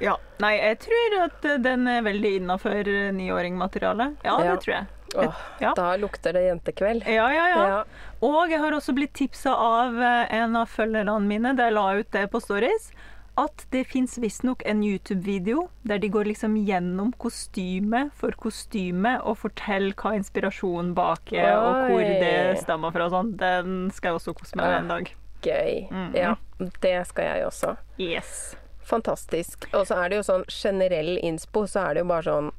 [0.00, 0.16] Ja.
[0.42, 2.84] Nei, jeg tror at eh, den er veldig innafor
[3.16, 4.16] niåringmaterialet.
[4.24, 4.52] Ja, Ja.
[4.54, 4.86] det tror jeg.
[5.16, 5.72] Åh, Ja.
[5.74, 7.06] Da lukter det jentekveld.
[7.06, 7.66] Ja, ja, ja.
[7.68, 7.84] Ja.
[8.22, 11.86] Og jeg har også blitt tipsa av eh, en av følgerne mine, da jeg la
[12.00, 12.90] ut det på Stories,
[13.38, 19.36] at det fins visstnok en YouTube-video der de går liksom gjennom kostyme for kostyme og
[19.42, 23.34] forteller hva inspirasjonen bak er, og hvor det stammer fra sånn.
[23.36, 25.14] Den skal jeg også kose meg med en dag.
[25.42, 25.88] Gøy.
[25.90, 26.14] Mhm.
[26.16, 26.34] Ja,
[26.80, 27.76] det skal jeg også.
[28.00, 28.56] Yes.
[28.86, 29.66] Fantastisk.
[29.74, 32.52] Og så er det jo sånn generell innspo, så er det jo bare sånn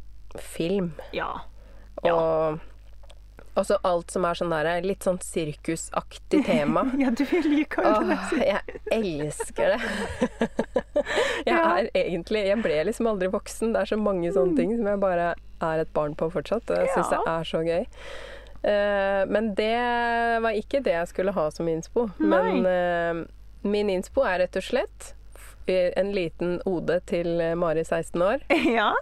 [0.44, 0.92] film.
[1.16, 1.30] Ja.
[2.04, 2.14] Ja.
[2.14, 2.60] Og
[3.58, 6.84] også alt som er sånn der litt sånn sirkusaktig tema.
[7.02, 8.18] Ja, du liker jo det.
[8.20, 9.82] Åh, jeg elsker det.
[11.48, 11.78] Jeg Ja.
[11.78, 13.72] er egentlig Jeg ble liksom aldri voksen.
[13.74, 15.28] Det er så mange sånne ting som jeg bare
[15.64, 16.70] er et barn på fortsatt.
[16.74, 17.86] Og jeg syns det er så gøy.
[18.68, 19.74] Eh, men det
[20.44, 22.08] var ikke det jeg skulle ha som innspo.
[22.20, 22.42] Nei.
[22.62, 23.22] Men eh,
[23.70, 25.14] min innspo er rett og slett
[25.70, 28.46] en liten ode til eh, Mari 16 år.
[28.78, 28.94] Ja.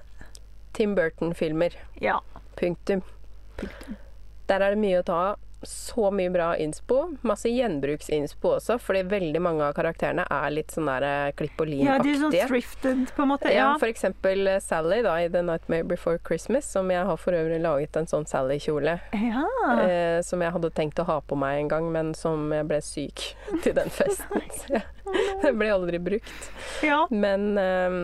[0.76, 1.76] Tim Burton-filmer.
[2.02, 2.20] Ja.
[2.60, 3.02] Punktum.
[3.58, 3.96] Punktum.
[4.50, 5.38] Der er det mye å ta av.
[5.68, 7.18] så mye bra innspo.
[7.28, 11.70] Masse gjenbruksinnspo også, fordi veldig mange av karakterene er litt sånn der eh, klipp og
[11.76, 13.52] Ja, de er sånn thrifted, på en måte.
[13.54, 13.78] Ja, Ja.
[13.82, 17.62] for eksempel eh, Sally da, i The Nightmare Before Christmas, som jeg har for øvrig
[17.64, 19.00] laget en sånn Sally-kjole.
[19.14, 19.46] ja.
[19.86, 22.82] Eh, som jeg hadde tenkt å ha på meg en gang, men som jeg ble
[22.82, 23.24] syk
[23.64, 24.42] til den festen.
[24.56, 24.84] Så jeg,
[25.44, 26.50] den ble aldri brukt.
[26.84, 27.06] ja.
[27.12, 28.00] Men eh,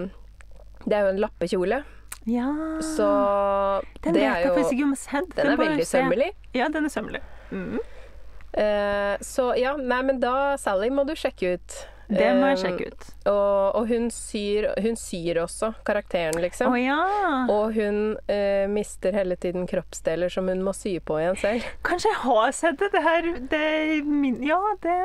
[0.86, 1.84] det er jo en lappekjole,
[2.30, 2.48] ja.
[2.86, 3.08] så
[4.04, 5.36] Den det vet jeg faktisk ikke om jeg har sett.
[5.38, 6.28] Den er veldig sømmelig.
[6.58, 7.22] Ja, den er sømmelig.
[7.52, 7.80] Mm.
[8.54, 11.78] Eh, så ja, nei, men da Sally må du sjekke ut.
[12.12, 13.06] Det må jeg Eh, sjekke ut.
[13.30, 16.74] Og, og hun, syr, hun syr også karakteren, liksom.
[16.74, 16.78] liksom.
[16.82, 17.46] ja.
[17.54, 21.68] Og hun eh, mister hele tiden kroppsdeler som hun må sy på igjen selv.
[21.88, 22.90] Kanskje jeg har sett det.
[22.96, 23.66] Det her det
[24.48, 24.98] Ja, det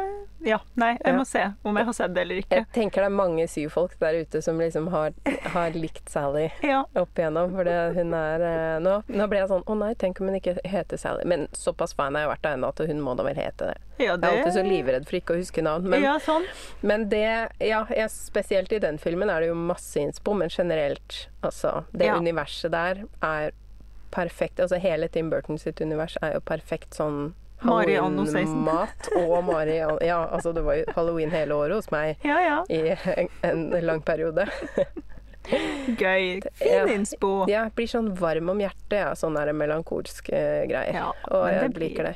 [0.46, 0.58] Ja.
[0.78, 1.16] Nei, jeg Ja.
[1.18, 2.56] må se om jeg har sett det eller ikke.
[2.62, 5.12] Jeg tenker det er mange syfolk der ute som liksom har,
[5.52, 6.84] har likt Sally Ja.
[6.94, 7.52] opp igjennom.
[7.56, 7.64] For
[7.96, 10.96] hun er eh, nå, nå ble jeg sånn Å nei, tenk om hun ikke heter
[11.00, 11.24] Sally.
[11.28, 13.76] Men såpass fan har jeg vært av henne at hun må da vel hete det.
[13.98, 15.88] ja Jeg er alltid så livredd for ikke å huske navn.
[15.90, 16.44] Men, ja, sånn.
[16.82, 17.24] men det
[17.60, 22.06] Ja, jeg, spesielt i den filmen er det jo masse innspo, men generelt, altså Det
[22.06, 22.16] Ja.
[22.16, 23.50] universet der er
[24.10, 24.60] perfekt.
[24.60, 28.36] Altså hele Tim Burton sitt univers er jo perfekt sånn Mari anno 16.
[28.36, 29.76] Halloween-mat og Mari
[30.06, 32.64] Ja, altså det var jo halloween hele året hos meg Ja, ja.
[32.68, 32.96] i
[33.42, 34.46] en, en lang periode.
[35.98, 36.40] Gøy.
[36.58, 37.46] Fin innspo.
[37.48, 40.94] Jeg blir sånn varm om hjertet, ja, sånne der melankolsk eh, greier.
[40.96, 42.14] Ja, og jeg det blir liker det.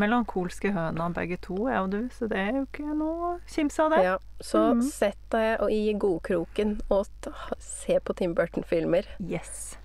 [0.00, 3.84] Melankolske høna begge to, jeg og du, så det er jo ikke noe å kimse
[3.84, 4.02] av det.
[4.06, 4.82] Ja, så mm.
[4.88, 7.30] sett deg og i godkroken og
[7.62, 9.08] se på Tim Burton-filmer.
[9.22, 9.76] Yes.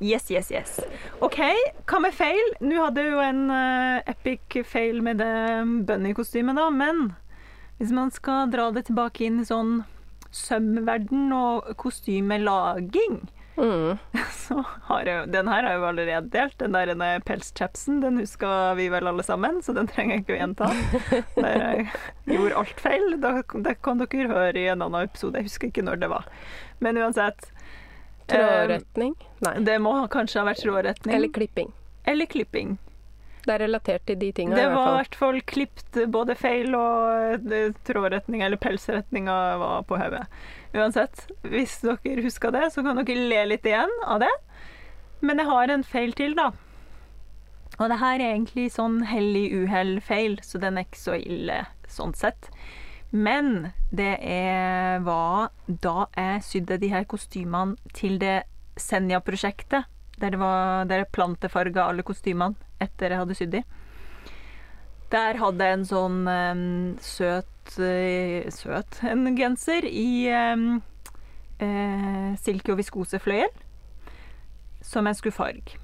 [0.00, 0.80] Yes, yes, yes.
[1.24, 1.40] OK,
[1.88, 2.50] hva med feil?
[2.60, 5.36] Nå hadde jeg jo en uh, epic fail med det
[5.88, 7.14] bunny-kostymet, da, men
[7.78, 9.78] hvis man skal dra det tilbake inn i sånn
[10.36, 13.22] sømverden og kostymelaging,
[13.56, 13.96] Mm.
[14.46, 16.56] så har jeg Den her er jo allerede delt.
[16.60, 20.36] Den der denne pelschapsen, den husker vi vel alle sammen, så den trenger jeg ikke
[20.36, 20.70] å gjenta.
[21.40, 21.86] Der jeg
[22.36, 23.06] gjorde alt feil.
[23.22, 23.34] Da,
[23.68, 25.40] det kan dere høre i en annen episode.
[25.40, 26.28] Jeg husker ikke når det var.
[26.84, 27.48] Men uansett.
[28.28, 29.14] eh, Trådretning?
[29.46, 29.54] Nei.
[29.64, 31.16] Det må kanskje ha vært trådretning.
[31.16, 31.72] Eller klipping.
[32.06, 32.76] Eller klipping.
[33.46, 37.46] Det er relatert til de tinga, Det var i hvert fall klipt både feil og
[37.54, 40.24] eh, trådretning, eller pelsretninga var på hodet.
[40.74, 44.32] Uansett, hvis dere husker det, så kan dere le litt igjen av det.
[45.24, 46.50] Men jeg har en feil til, da.
[47.76, 51.62] Og det her er egentlig sånn hellig uhell-feil, så den er ikke så ille
[51.92, 52.50] sånn sett.
[53.14, 58.44] Men det er, var da jeg sydde de her kostymene til det
[58.80, 59.86] Senja-prosjektet,
[60.16, 63.62] der, det var, der jeg plantefarga alle kostymene etter jeg hadde sydd de.
[65.12, 66.64] Der hadde jeg en sånn um,
[67.04, 67.48] søt
[67.78, 73.50] eh, Søt en genser i eh, silke- og viskosefløyel
[74.86, 75.78] som jeg skulle farge.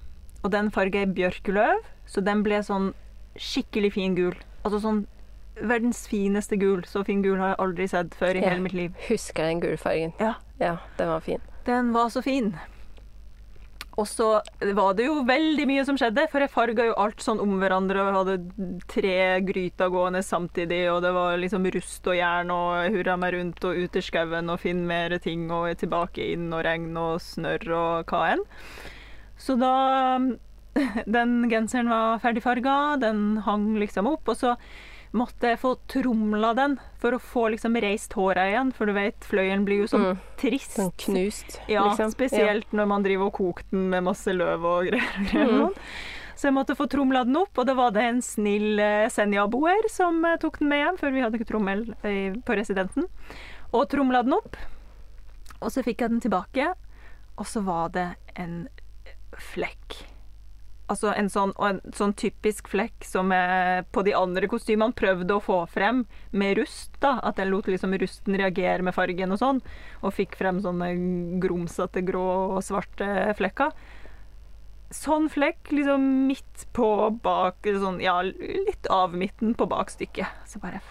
[0.45, 2.93] Og den farga er bjørkeløv, så den ble sånn
[3.39, 4.35] skikkelig fin gul.
[4.64, 5.01] Altså sånn
[5.59, 6.83] verdens fineste gul.
[6.89, 8.51] Så fin gul har jeg aldri sett før i Ja.
[8.51, 8.95] hele mitt liv.
[9.09, 10.12] Husker den gulfargen.
[10.20, 10.35] Ja.
[10.61, 11.41] Ja, den var fin.
[11.66, 12.55] Den var så fin.
[14.01, 14.26] Og så
[14.72, 18.01] var det jo veldig mye som skjedde, for jeg farga jo alt sånn om hverandre
[18.01, 18.36] og hadde
[18.88, 23.66] tre gryter gående samtidig, og det var liksom rust og jern og hurra meg rundt
[23.68, 27.68] og ut i skauen og finne mer ting og tilbake inn og regn og snørr
[27.76, 28.47] og hva enn.
[29.36, 29.74] Så da
[31.05, 34.55] Den genseren var ferdigfarga, den hang liksom opp, og så
[35.12, 39.64] måtte få tromla den for å få liksom reist håra igjen, for du vet, fløyelen
[39.66, 40.18] blir jo sånn Mm.
[40.40, 40.76] trist.
[40.78, 42.10] Sånn knust, Ja, liksom.
[42.14, 45.02] spesielt når man driver og koker den med masse løv og greier.
[45.20, 45.46] og greier.
[45.46, 45.60] Mhm.
[45.68, 45.74] sånn.
[46.34, 49.88] Så jeg måtte få tromla den opp, og da var det en snill eh, Senja-boer
[49.90, 53.06] som eh, tok den med hjem, før vi hadde ikke trommel eh, på residenten,
[53.72, 54.56] og tromla den opp.
[55.60, 56.74] Og så fikk jeg den tilbake,
[57.38, 58.66] og så var det en
[59.38, 60.02] flekk.
[60.91, 65.43] Altså en sånn, en sånn typisk flekk som jeg på de andre kostymene prøvde å
[65.43, 66.03] få frem
[66.33, 66.91] med rust.
[67.01, 69.62] da, At den lot liksom rusten reagere med fargen og sånn,
[70.03, 70.91] og fikk frem sånne
[71.41, 72.26] grumsete grå
[72.59, 73.72] og svarte flekker.
[74.93, 80.45] Sånn flekk liksom midt på bak sånn, Ja, litt av midten på bakstykket.
[80.47, 80.83] Så bare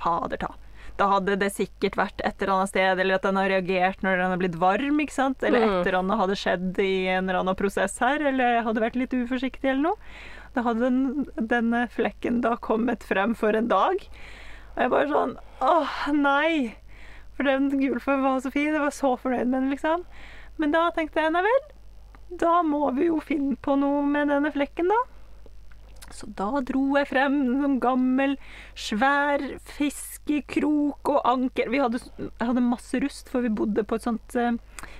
[0.00, 0.54] fader ta.
[1.00, 4.18] Da hadde det sikkert vært et eller annet sted, eller at den har reagert når
[4.20, 5.42] den har blitt varm, ikke sant?
[5.46, 5.80] Eller et Mm.
[5.86, 9.64] eller annet hadde skjedd i en eller annen prosess her, eller hadde vært litt uforsiktig
[9.70, 9.96] eller noe.
[10.52, 13.96] Da hadde den, denne flekken da kommet frem for en dag.
[14.76, 16.76] Og jeg bare sånn Åh, nei!
[17.36, 20.04] For den gulfen var så fin, jeg var så fornøyd med den, liksom.
[20.60, 24.52] Men da tenkte jeg, nei vel, da må vi jo finne på noe med denne
[24.52, 24.98] flekken, da.
[26.14, 27.36] Så da dro jeg frem
[27.66, 28.36] en gammel,
[28.78, 29.42] svær
[29.76, 31.70] fiskekrok og anker.
[31.72, 32.02] Vi hadde,
[32.40, 34.52] hadde masse rust, for vi bodde på et sånt eh,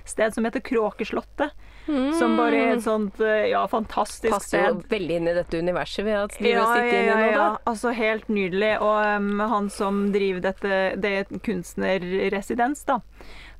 [0.07, 1.53] sted som heter Kråkeslottet.
[2.19, 4.83] Som bare er et sånt eh, ja, fantastisk Passer sted.
[4.91, 7.47] veldig inn i dette universet vi har driver Ja, ja, ja, ja.
[7.67, 8.75] Altså helt nydelig.
[8.79, 13.01] Og um, han som driver dette, det er et kunstnerresidens, da.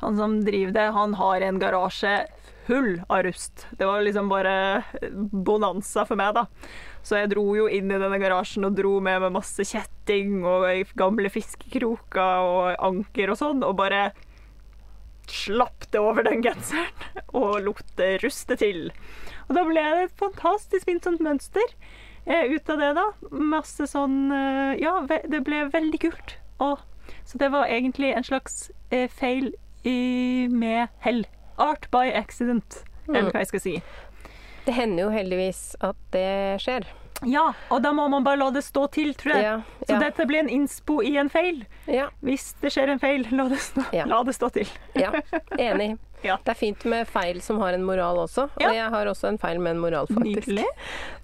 [0.05, 2.13] Han som driver det, han har en garasje
[2.69, 3.67] full av rust.
[3.71, 4.83] Det var liksom bare
[5.31, 6.45] bonanza for meg, da.
[7.01, 10.67] Så jeg dro jo inn i denne garasjen og dro med meg masse kjetting og
[10.99, 14.11] gamle fiskekroker og anker og sånn, og bare
[15.31, 18.89] slapp det over den genseren og lot det ruste til.
[19.47, 21.75] Og da ble det et fantastisk fint sånt mønster
[22.25, 23.07] eh, ut av det, da.
[23.31, 26.37] Masse sånn eh, Ja, det ble veldig kult.
[26.61, 26.79] Og,
[27.25, 29.51] så det var egentlig en slags eh, feil
[29.83, 31.25] i, med hell.
[31.61, 33.75] Art by accident, eller hva jeg skal si.
[34.65, 36.27] Det hender jo heldigvis at det
[36.61, 36.85] skjer.
[37.27, 39.43] Ja, og da må man bare la det stå til, tror jeg.
[39.45, 41.63] Ja, Så dette blir en innspo i en feil.
[41.85, 44.05] ja, Hvis det skjer en feil, la det stå, Ja.
[44.09, 44.67] la det stå til.
[44.95, 45.11] ja.
[45.57, 45.97] Enig.
[46.25, 46.37] Ja.
[46.43, 48.47] Det er fint med feil som har en moral også.
[48.61, 48.69] Ja.
[48.69, 50.47] Og jeg har også en feil med en moral, faktisk.
[50.51, 50.65] Nydelig.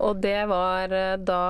[0.03, 1.41] Og det var eh, da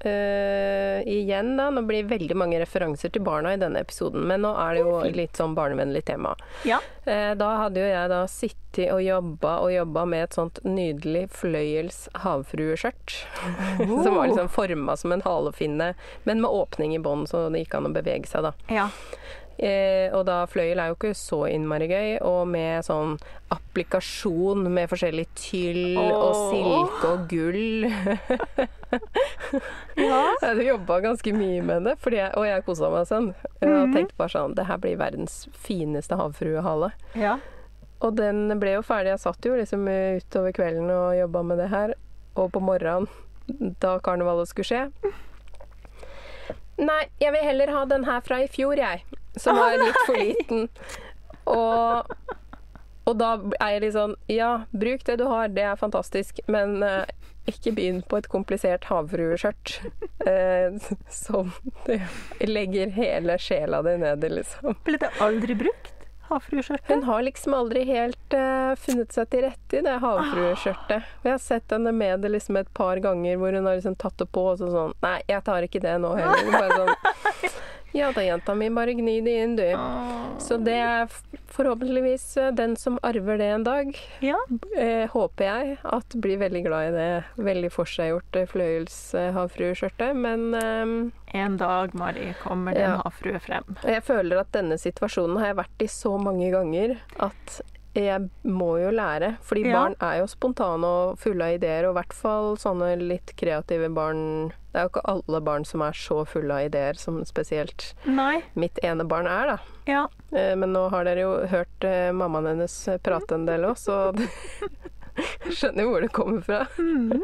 [0.00, 1.68] eh, Igjen, da.
[1.74, 4.94] Nå blir veldig mange referanser til barna i denne episoden, men nå er det jo
[5.16, 6.34] litt sånn barnevennlig tema.
[6.68, 6.80] Ja.
[7.04, 11.26] Eh, Da hadde jo jeg da sittet og jobba og jobba med et sånt nydelig
[11.32, 13.16] fløyels havfrueskjørt.
[14.04, 17.78] som var liksom forma som en halefinne, men med åpning i bånn, så det gikk
[17.78, 18.52] an å bevege seg, da.
[18.72, 18.88] Ja.
[19.58, 23.14] Eh, og da fløyel er jo ikke så innmari gøy, og med sånn
[23.54, 27.86] applikasjon med forskjellig tyll og silke og gull.
[30.10, 30.22] ja.
[30.42, 33.32] Jeg jobba ganske mye med det, fordi jeg, og jeg kosa meg sånn.
[33.60, 33.92] Jeg mm -hmm.
[33.94, 36.92] tenkte bare sånn Det her blir verdens fineste havfruehale.
[37.14, 37.38] ja.
[38.00, 39.08] Og den ble jo ferdig.
[39.08, 41.94] Jeg satt jo liksom utover kvelden og jobba med det her.
[42.36, 43.08] Og på morgenen,
[43.80, 44.90] da karnevalet skulle skje
[46.76, 49.04] Nei, jeg vil heller ha den her fra i fjor, jeg.
[49.36, 50.68] Som var litt for liten.
[51.46, 52.12] Og,
[53.06, 56.40] og da er jeg litt sånn Ja, bruk det du har, det er fantastisk.
[56.50, 57.04] Men uh,
[57.46, 59.76] ikke begynn på et komplisert havfrueskjørt
[60.26, 61.52] uh, som
[61.86, 61.94] du
[62.48, 64.76] legger hele sjela di ned i, liksom.
[64.88, 65.95] Ble det aldri brukt?
[66.28, 66.90] Havfrueskjørtet?
[66.90, 71.12] Hun har liksom aldri helt uh, funnet seg til rette i det havfrueskjørtet.
[71.22, 74.18] Jeg har sett henne med det liksom et par ganger hvor hun har liksom tatt
[74.18, 76.52] det på og så sånn Nei, jeg tar ikke det nå heller.
[76.56, 77.54] Bare sånn
[77.96, 79.64] Ja da, jenta mi, bare gni det inn, du.
[80.42, 81.06] Så det er
[81.56, 84.36] forhåpentligvis eh, den som arver det en dag, Ja.
[84.76, 90.12] eh, håper jeg at blir veldig glad i det veldig forseggjorte fløyelshavfrueskjørtet.
[90.16, 93.00] Men eh, En dag, Mari, kommer den Ja.
[93.04, 93.76] havfrue frem.
[93.84, 97.60] Jeg føler at denne situasjonen har jeg vært i så mange ganger at
[98.04, 99.36] jeg må jo lære.
[99.42, 99.72] Fordi Ja.
[99.72, 103.88] barn er jo spontane og fulle av ideer, og i hvert fall sånne litt kreative
[103.94, 107.94] barn Det er jo ikke alle barn som er så fulle av ideer som spesielt
[108.04, 108.42] Nei.
[108.54, 109.58] mitt ene barn er, da.
[109.86, 110.06] Ja.
[110.32, 114.12] Eh, Men nå har dere jo hørt eh, mammaen hennes prate en del òg, så
[115.50, 116.66] skjønner jo hvor det kommer fra.
[116.78, 117.22] Mm.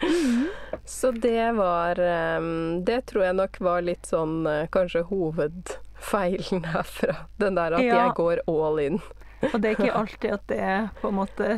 [0.84, 2.40] Så det var eh,
[2.86, 7.16] Det tror jeg nok var litt sånn kanskje hovedfeilen herfra.
[7.38, 8.04] Den der at Ja.
[8.06, 9.00] jeg går all in.
[9.54, 11.48] Og det er ikke alltid at det er på en måte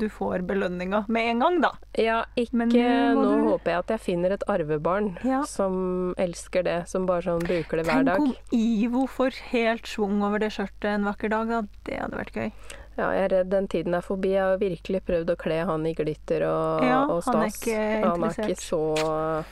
[0.00, 1.70] Du får belønninga med en gang, da.
[2.00, 2.84] Ja, ikke Men nå
[3.14, 5.42] Nå du- håper jeg at jeg finner et arvebarn Ja.
[5.46, 8.16] som elsker det, som bare sånn bruker det hver dag.
[8.18, 11.60] Tenk om Ivo får helt schwung over det skjørtet en vakker dag, da.
[11.84, 12.50] Det hadde vært gøy.
[12.96, 14.30] Ja, jeg er redd den tiden er forbi.
[14.34, 17.74] Jeg har virkelig prøvd å kle han i glitter og, Ja, og han er ikke,
[17.74, 18.50] ikke Han er interessert.
[18.50, 19.44] ikke så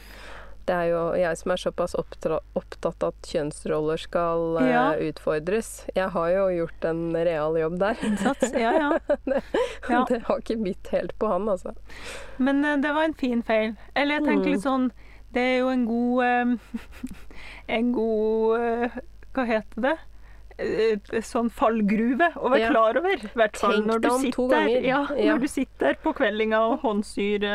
[0.66, 4.84] Det er jo jeg som er såpass opptatt at kjønnsroller skal eh, Ja.
[5.08, 5.70] utfordres.
[5.96, 7.96] Jeg har jo gjort en real jobb der.
[8.06, 8.52] Innsats.
[8.54, 8.90] Ja, ja.
[9.90, 10.04] Ja.
[10.08, 11.74] Det har ikke bitt helt på han, altså.
[12.38, 13.74] Men eh, det var en fin feil.
[13.94, 14.52] Eller jeg tenker Mm.
[14.54, 14.90] litt sånn
[15.34, 16.54] Det er jo en god eh,
[17.78, 18.90] En god
[19.34, 19.98] Hva heter det?
[21.24, 22.70] Sånn fallgruve å være Ja.
[22.70, 23.14] klar over.
[23.16, 25.32] I hvert fall når du sitter der Ja, Ja.
[25.34, 27.46] når du sitter på kveldinga og håndsyr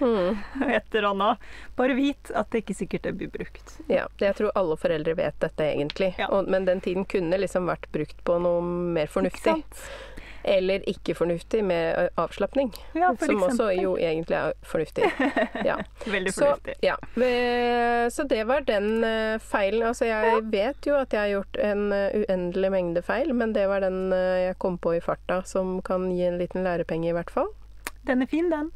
[0.00, 0.36] Mm.
[0.70, 1.38] et eller annet.
[1.76, 3.78] Bare vit at det ikke sikkert det blir brukt.
[3.88, 6.14] Ja, jeg tror alle foreldre vet dette egentlig.
[6.18, 6.28] Ja.
[6.32, 9.62] Og, men den tiden kunne liksom vært brukt på noe mer fornuftig.
[10.46, 12.68] Eller ikke fornuftig, med avslapning.
[12.94, 15.08] Ja, for som også jo egentlig er fornuftig.
[15.66, 15.74] Ja.
[16.06, 16.76] Veldig Så, fornuftig.
[16.86, 16.94] ja.
[18.14, 19.02] Så det var den
[19.42, 19.82] feilen.
[19.88, 23.82] Altså, jeg vet jo at jeg har gjort en uendelig mengde feil, men det var
[23.82, 27.50] den jeg kom på i farta, som kan gi en liten lærepenge, i hvert fall.
[28.06, 28.70] Den er fin, den.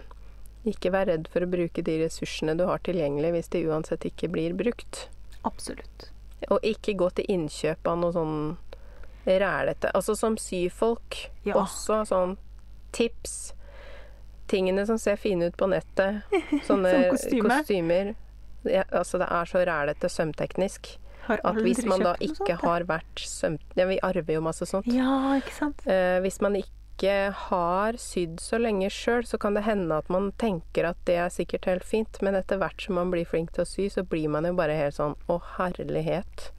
[0.69, 4.31] ikke vær redd for å bruke de ressursene du har tilgjengelig hvis de uansett ikke
[4.33, 5.07] blir brukt.
[5.45, 6.11] Absolutt.
[6.51, 8.37] Og ikke gå til innkjøp av noe sånn
[9.29, 9.91] rælete.
[9.95, 11.55] Altså som syfolk Ja.
[11.61, 12.37] også sånn
[12.93, 13.53] tips.
[14.49, 16.23] Tingene som ser fine ut på nettet.
[16.69, 17.49] Sånne kostyme.
[17.49, 18.15] kostymer.
[18.65, 20.97] Ja, altså det er så rælete sømteknisk
[21.29, 23.61] at hvis man da ikke sånt, har vært sømt...
[23.77, 24.87] Ja, vi arver jo masse sånt.
[24.89, 25.83] Ja, ikke sant?
[25.85, 26.73] Eh, hvis man ikke
[27.07, 31.29] har sydd så lenge sjøl, så kan det hende at man tenker at det er
[31.31, 34.27] sikkert helt fint, men etter hvert som man blir flink til å sy, så blir
[34.29, 36.51] man jo bare helt sånn Å, herlighet.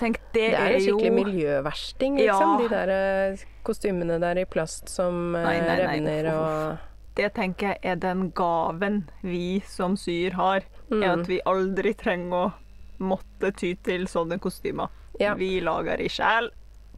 [0.00, 2.54] Tenker, det, Det er jo skikkelig miljøversting, liksom.
[2.54, 2.58] Ja.
[2.62, 7.28] De der eh, kostymene der i plast som eh, Nei, nei, revner nei, og Det
[7.36, 10.64] tenker jeg er den gaven vi som syr har.
[10.90, 11.02] Er Mm.
[11.20, 12.52] at vi aldri trenger å
[13.00, 14.88] måtte ty til sånne kostymer.
[15.20, 15.34] Ja.
[15.34, 16.50] Vi lager i sjel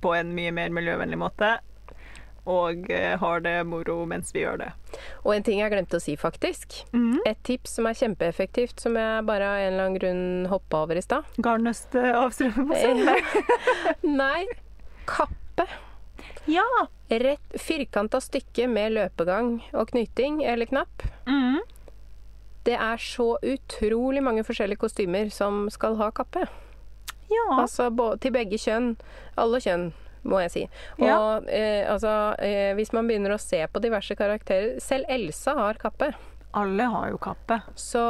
[0.03, 1.59] på en mye mer miljøvennlig måte.
[2.47, 4.68] Og eh, har det moro mens vi gjør det.
[5.24, 6.78] Og en ting jeg glemte å si, faktisk.
[6.94, 7.18] Mm.
[7.26, 10.22] Et tips som er kjempeeffektivt, som jeg bare av en eller annen grunn
[10.53, 11.26] hoppa over i stad.
[11.42, 13.32] Garnnøste avstrømmer på søndag.
[14.22, 14.47] Nei,
[15.11, 15.66] kappe.
[16.47, 16.66] Ja!
[17.09, 21.03] Rett firkanta stykke med løpegang og knyting eller knapp.
[21.26, 21.61] Mm.
[22.66, 26.47] Det er så utrolig mange forskjellige kostymer som skal ha kappe.
[27.30, 27.47] Ja.
[27.61, 27.90] Altså
[28.22, 28.94] til begge kjønn.
[29.38, 29.92] Alle kjønn,
[30.26, 30.62] må jeg si.
[30.98, 31.18] Og Ja.
[31.48, 36.12] eh, altså, eh, hvis man begynner å se på diverse karakterer Selv Elsa har kappe.
[36.56, 37.60] Alle har jo kappe.
[37.76, 38.02] Så,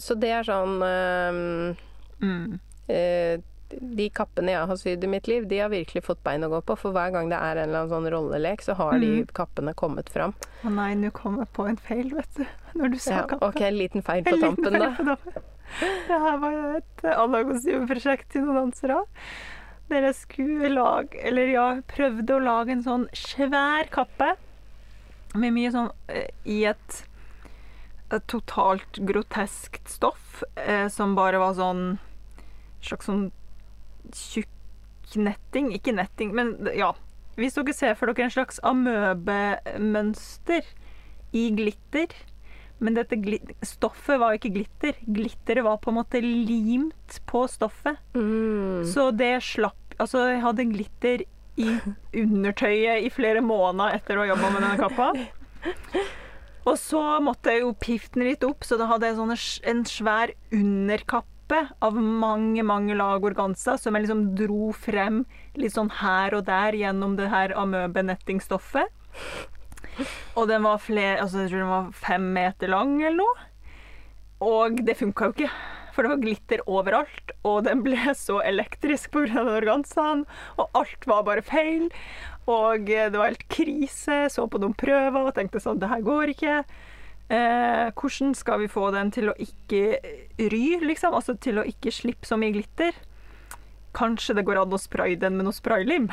[0.00, 1.76] så det er sånn eh,
[2.24, 2.58] Mm.
[2.88, 3.38] eh,
[3.68, 6.60] De kappene jeg har sydd i mitt liv, de har virkelig fått bein å gå
[6.64, 6.76] på.
[6.78, 9.26] For hver gang det er en eller annen sånn rollelek, så har de Mhm.
[9.34, 10.34] kappene kommet fram.
[10.64, 12.46] Å nei, nå kom jeg på en feil, vet du.
[12.78, 13.42] Når du sa Ja, kappe.
[13.48, 14.94] OK, en liten feil på tampen, da.
[15.80, 19.00] Det her var jo et eh, annet kostymeprosjekt til noen dansere.
[19.86, 24.32] Dere skulle lage, eller ja, prøvde å lage en sånn svær kappe
[25.36, 27.04] med mye sånn eh, i et,
[28.10, 31.98] et totalt groteskt stoff eh, som bare var sånn
[32.82, 33.30] slags sånn
[34.14, 34.48] tjukk
[35.16, 35.72] netting.
[35.74, 36.94] Ikke netting, men ja.
[37.36, 40.64] Hvis dere ser for dere en slags amøbemønster
[41.36, 42.08] i glitter
[42.78, 43.16] men dette
[43.64, 44.98] stoffet var ikke glitter.
[45.06, 48.00] Glitteret var på en måte limt på stoffet.
[48.16, 48.84] Mm.
[48.88, 51.22] Så det slapp Altså, jeg hadde glitter
[51.56, 51.70] i
[52.22, 55.06] undertøyet i flere måneder etter å ha jobba med denne kappa.
[56.66, 59.38] Og så måtte jeg jo pifte den litt opp, så da hadde jeg sånne,
[59.70, 65.22] en svær underkappe av mange, mange lag organza som jeg liksom dro frem
[65.56, 68.90] litt sånn her og der gjennom det her amøbenettingstoffet.
[70.36, 73.50] Og den var flere Altså, jeg tror den var fem meter lang eller noe.
[74.46, 75.50] Og det funka jo ikke.
[75.96, 79.46] For det var glitter overalt, og den ble så elektrisk pga.
[79.56, 80.26] organsaen.
[80.60, 81.88] Og alt var bare feil.
[82.46, 84.26] Og eh, det var helt krise.
[84.32, 86.58] Så på noen prøver og tenkte sånn Det her går ikke.
[87.32, 89.98] Eh, hvordan skal vi få den til å ikke
[90.52, 91.16] ry, liksom?
[91.16, 92.92] Altså til å ikke slippe så mye glitter?
[93.96, 96.10] Kanskje det går an å spraye den med noe spraylim?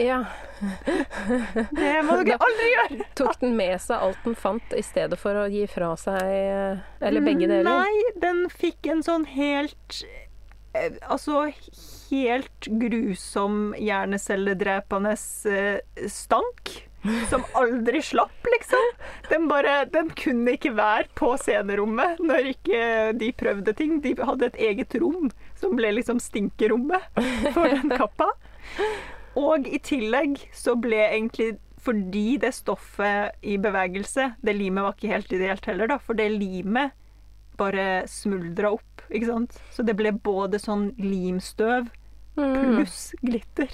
[0.00, 0.22] Ja.
[0.60, 3.08] Det må dere aldri gjøre!
[3.18, 6.80] Tok den med seg alt den fant, i stedet for å gi fra seg eh,
[7.04, 7.68] Eller begge deler?
[7.68, 10.00] Nei, den fikk en sånn helt
[10.72, 11.44] eh, Altså
[12.08, 15.16] helt grusom hjernecelledrepende
[15.52, 16.78] eh, stank.
[17.30, 18.88] Som aldri slapp, liksom.
[19.28, 22.80] Den bare Den kunne ikke være på scenerommet når ikke
[23.20, 24.00] de prøvde ting.
[24.02, 27.02] De hadde et eget rom som ble liksom stinkerommet
[27.54, 28.30] for den kappa.
[29.38, 35.12] Og i tillegg så ble egentlig fordi det stoffet i bevegelse Det limet var ikke
[35.12, 36.90] helt ideelt heller, da, for det limet
[37.58, 39.56] bare smuldra opp, ikke sant.
[39.74, 41.88] Så det ble både sånn limstøv
[42.38, 42.76] Mm.
[42.76, 43.72] pluss glitter.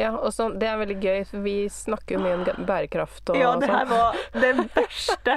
[0.00, 3.36] Ja, og sånn, det er veldig gøy, for vi snakker jo mye om bærekraft og
[3.36, 3.90] Ja, det her sånn.
[3.90, 5.34] var det verste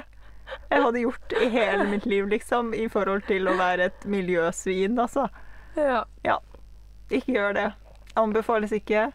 [0.71, 4.95] jeg hadde gjort i hele mitt liv, liksom, i forhold til å være et miljøsvin,
[5.03, 5.25] altså.
[5.75, 6.37] Ja.
[7.11, 7.67] Ikke gjør det.
[8.19, 9.11] Anbefales ikke.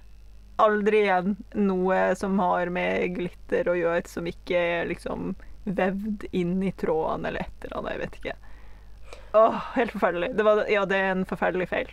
[0.61, 5.35] Aldri igjen noe som har med glitter å gjøre, som ikke er liksom
[5.67, 7.93] vevd inn i trådene eller et eller annet.
[7.97, 8.37] Jeg vet ikke.
[9.37, 10.31] Åh, helt forferdelig.
[10.39, 11.91] Det var, ja, det er en forferdelig feil.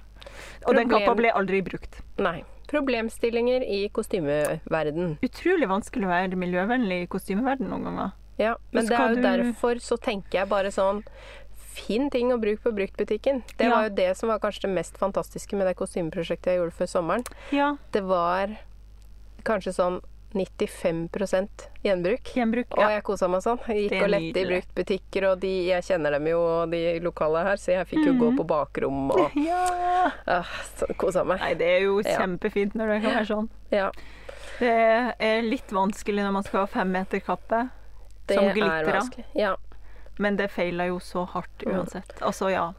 [0.68, 2.00] Og den kappa ble aldri brukt.
[2.24, 2.42] Nei.
[2.72, 5.18] Problemstillinger i kostymeverden.
[5.26, 8.14] Utrolig vanskelig å være miljøvennlig i kostymeverden noen ganger.
[8.40, 11.04] Ja, men det er jo du- derfor så tenker jeg bare sånn
[11.74, 13.42] Finn ting å bruke på bruktbutikken.
[13.58, 13.76] Det Ja.
[13.76, 16.90] var jo det som var kanskje det mest fantastiske med det kostymeprosjektet jeg gjorde før
[16.92, 17.26] sommeren.
[17.52, 18.56] Ja, Det var
[19.44, 20.02] kanskje sånn
[20.34, 21.10] 95
[21.84, 22.24] gjenbruk.
[22.34, 22.66] gjenbruk.
[22.78, 23.60] Og jeg kosa meg sånn.
[23.68, 27.56] Jeg gikk og lette i bruktbutikker, og de, jeg kjenner dem jo, de lokale her,
[27.62, 28.38] så jeg fikk jo gå Mhm.
[28.38, 30.12] på bakrom og ja.
[30.28, 30.44] uh,
[30.98, 31.40] kosa meg.
[31.40, 32.18] Nei, det er jo Ja.
[32.20, 33.50] kjempefint når det kan være sånn.
[33.72, 33.92] Ja,
[34.60, 37.70] Det er litt vanskelig når man skal ha fem meter kappe.
[38.32, 39.26] Som glitrer.
[39.36, 39.56] Ja.
[40.20, 42.14] Men det feiler jo så hardt uansett.
[42.22, 42.72] Altså, ja.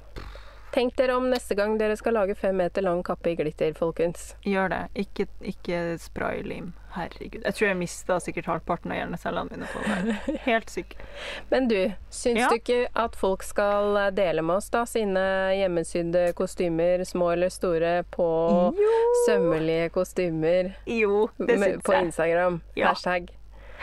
[0.75, 4.33] Tenk dere om neste gang dere skal lage fem meter lang kappe i glitter, folkens.
[4.43, 4.81] Gjør det.
[5.05, 6.73] Ikke, ikke spraylim.
[6.97, 7.45] Herregud.
[7.47, 10.39] Jeg tror jeg mista sikkert halvparten av hjernecellene mine på det.
[10.49, 11.07] Helt sikkert.
[11.51, 11.77] Men du,
[12.11, 12.49] syns Ja.
[12.51, 15.23] du ikke at folk skal dele med oss da sine
[15.61, 18.27] hjemmesydde kostymer, små eller store, på
[18.75, 18.91] Jo.
[19.29, 21.83] sømmelige kostymer Jo, det syns jeg.
[21.87, 21.93] på.
[22.03, 22.61] Instagram?
[22.79, 22.89] Ja.
[22.95, 23.31] Hashtag.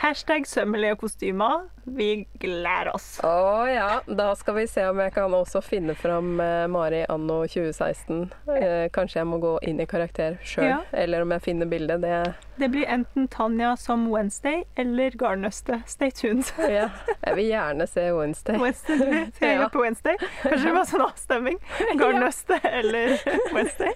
[0.02, 1.68] Hashtag sømmelige kostymer.
[1.84, 3.18] Vi gleder oss.
[3.26, 7.40] Å ja, da skal vi se om jeg kan også finne fram eh, Mari anno
[7.50, 8.28] 2016.
[8.54, 10.78] Eh, kanskje jeg må gå inn i karakter sjøl, Ja.
[10.92, 12.00] eller om jeg finner bildet.
[12.04, 15.80] Det Det blir enten Tanja som Wednesday eller Garnnøste.
[15.90, 16.46] Stay tuned.
[16.58, 16.88] ja.
[17.26, 18.58] Jeg vil gjerne se Wednesday.
[18.58, 19.68] Wednesday, Ja.
[19.72, 20.16] på Wednesday?
[20.42, 21.58] Kanskje det var sånn avstemming?
[22.00, 23.16] Garnnøste eller
[23.54, 23.92] Wednesday?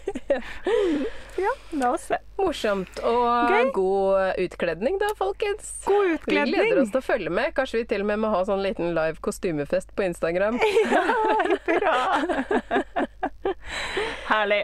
[1.38, 2.18] Ja, la oss se.
[2.40, 2.98] Morsomt.
[3.04, 3.70] Og Gøy.
[3.76, 5.70] god utkledning da, folkens.
[5.86, 6.50] God utkledning.
[6.52, 7.52] Vi gleder oss til å følge med.
[7.56, 10.58] Kanskje vi til og med må ha sånn liten live kostymefest på Instagram.
[10.92, 11.02] Ja,
[11.66, 11.96] bra.
[14.30, 14.62] Herlig.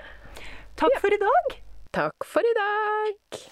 [0.80, 1.56] Takk for i dag.
[1.92, 3.42] Takk for i dag.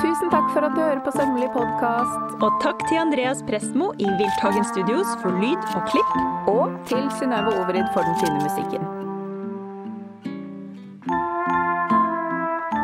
[0.00, 2.38] Tusen takk for at du hører på Sømmelig podkast.
[2.40, 6.16] Og takk til Andreas Prestmo i Wildtagen Studios for lyd og klipp.
[6.50, 8.88] Og til Synnøve Overid for den fine musikken.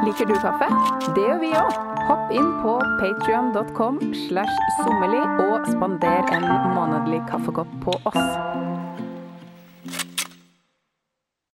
[0.07, 0.71] Liker du kaffe?
[1.17, 1.86] Det gjør vi òg.
[2.07, 3.97] Hopp inn på patrion.com
[4.29, 6.47] slash sommerli og spander en
[6.77, 8.86] månedlig kaffekopp på oss.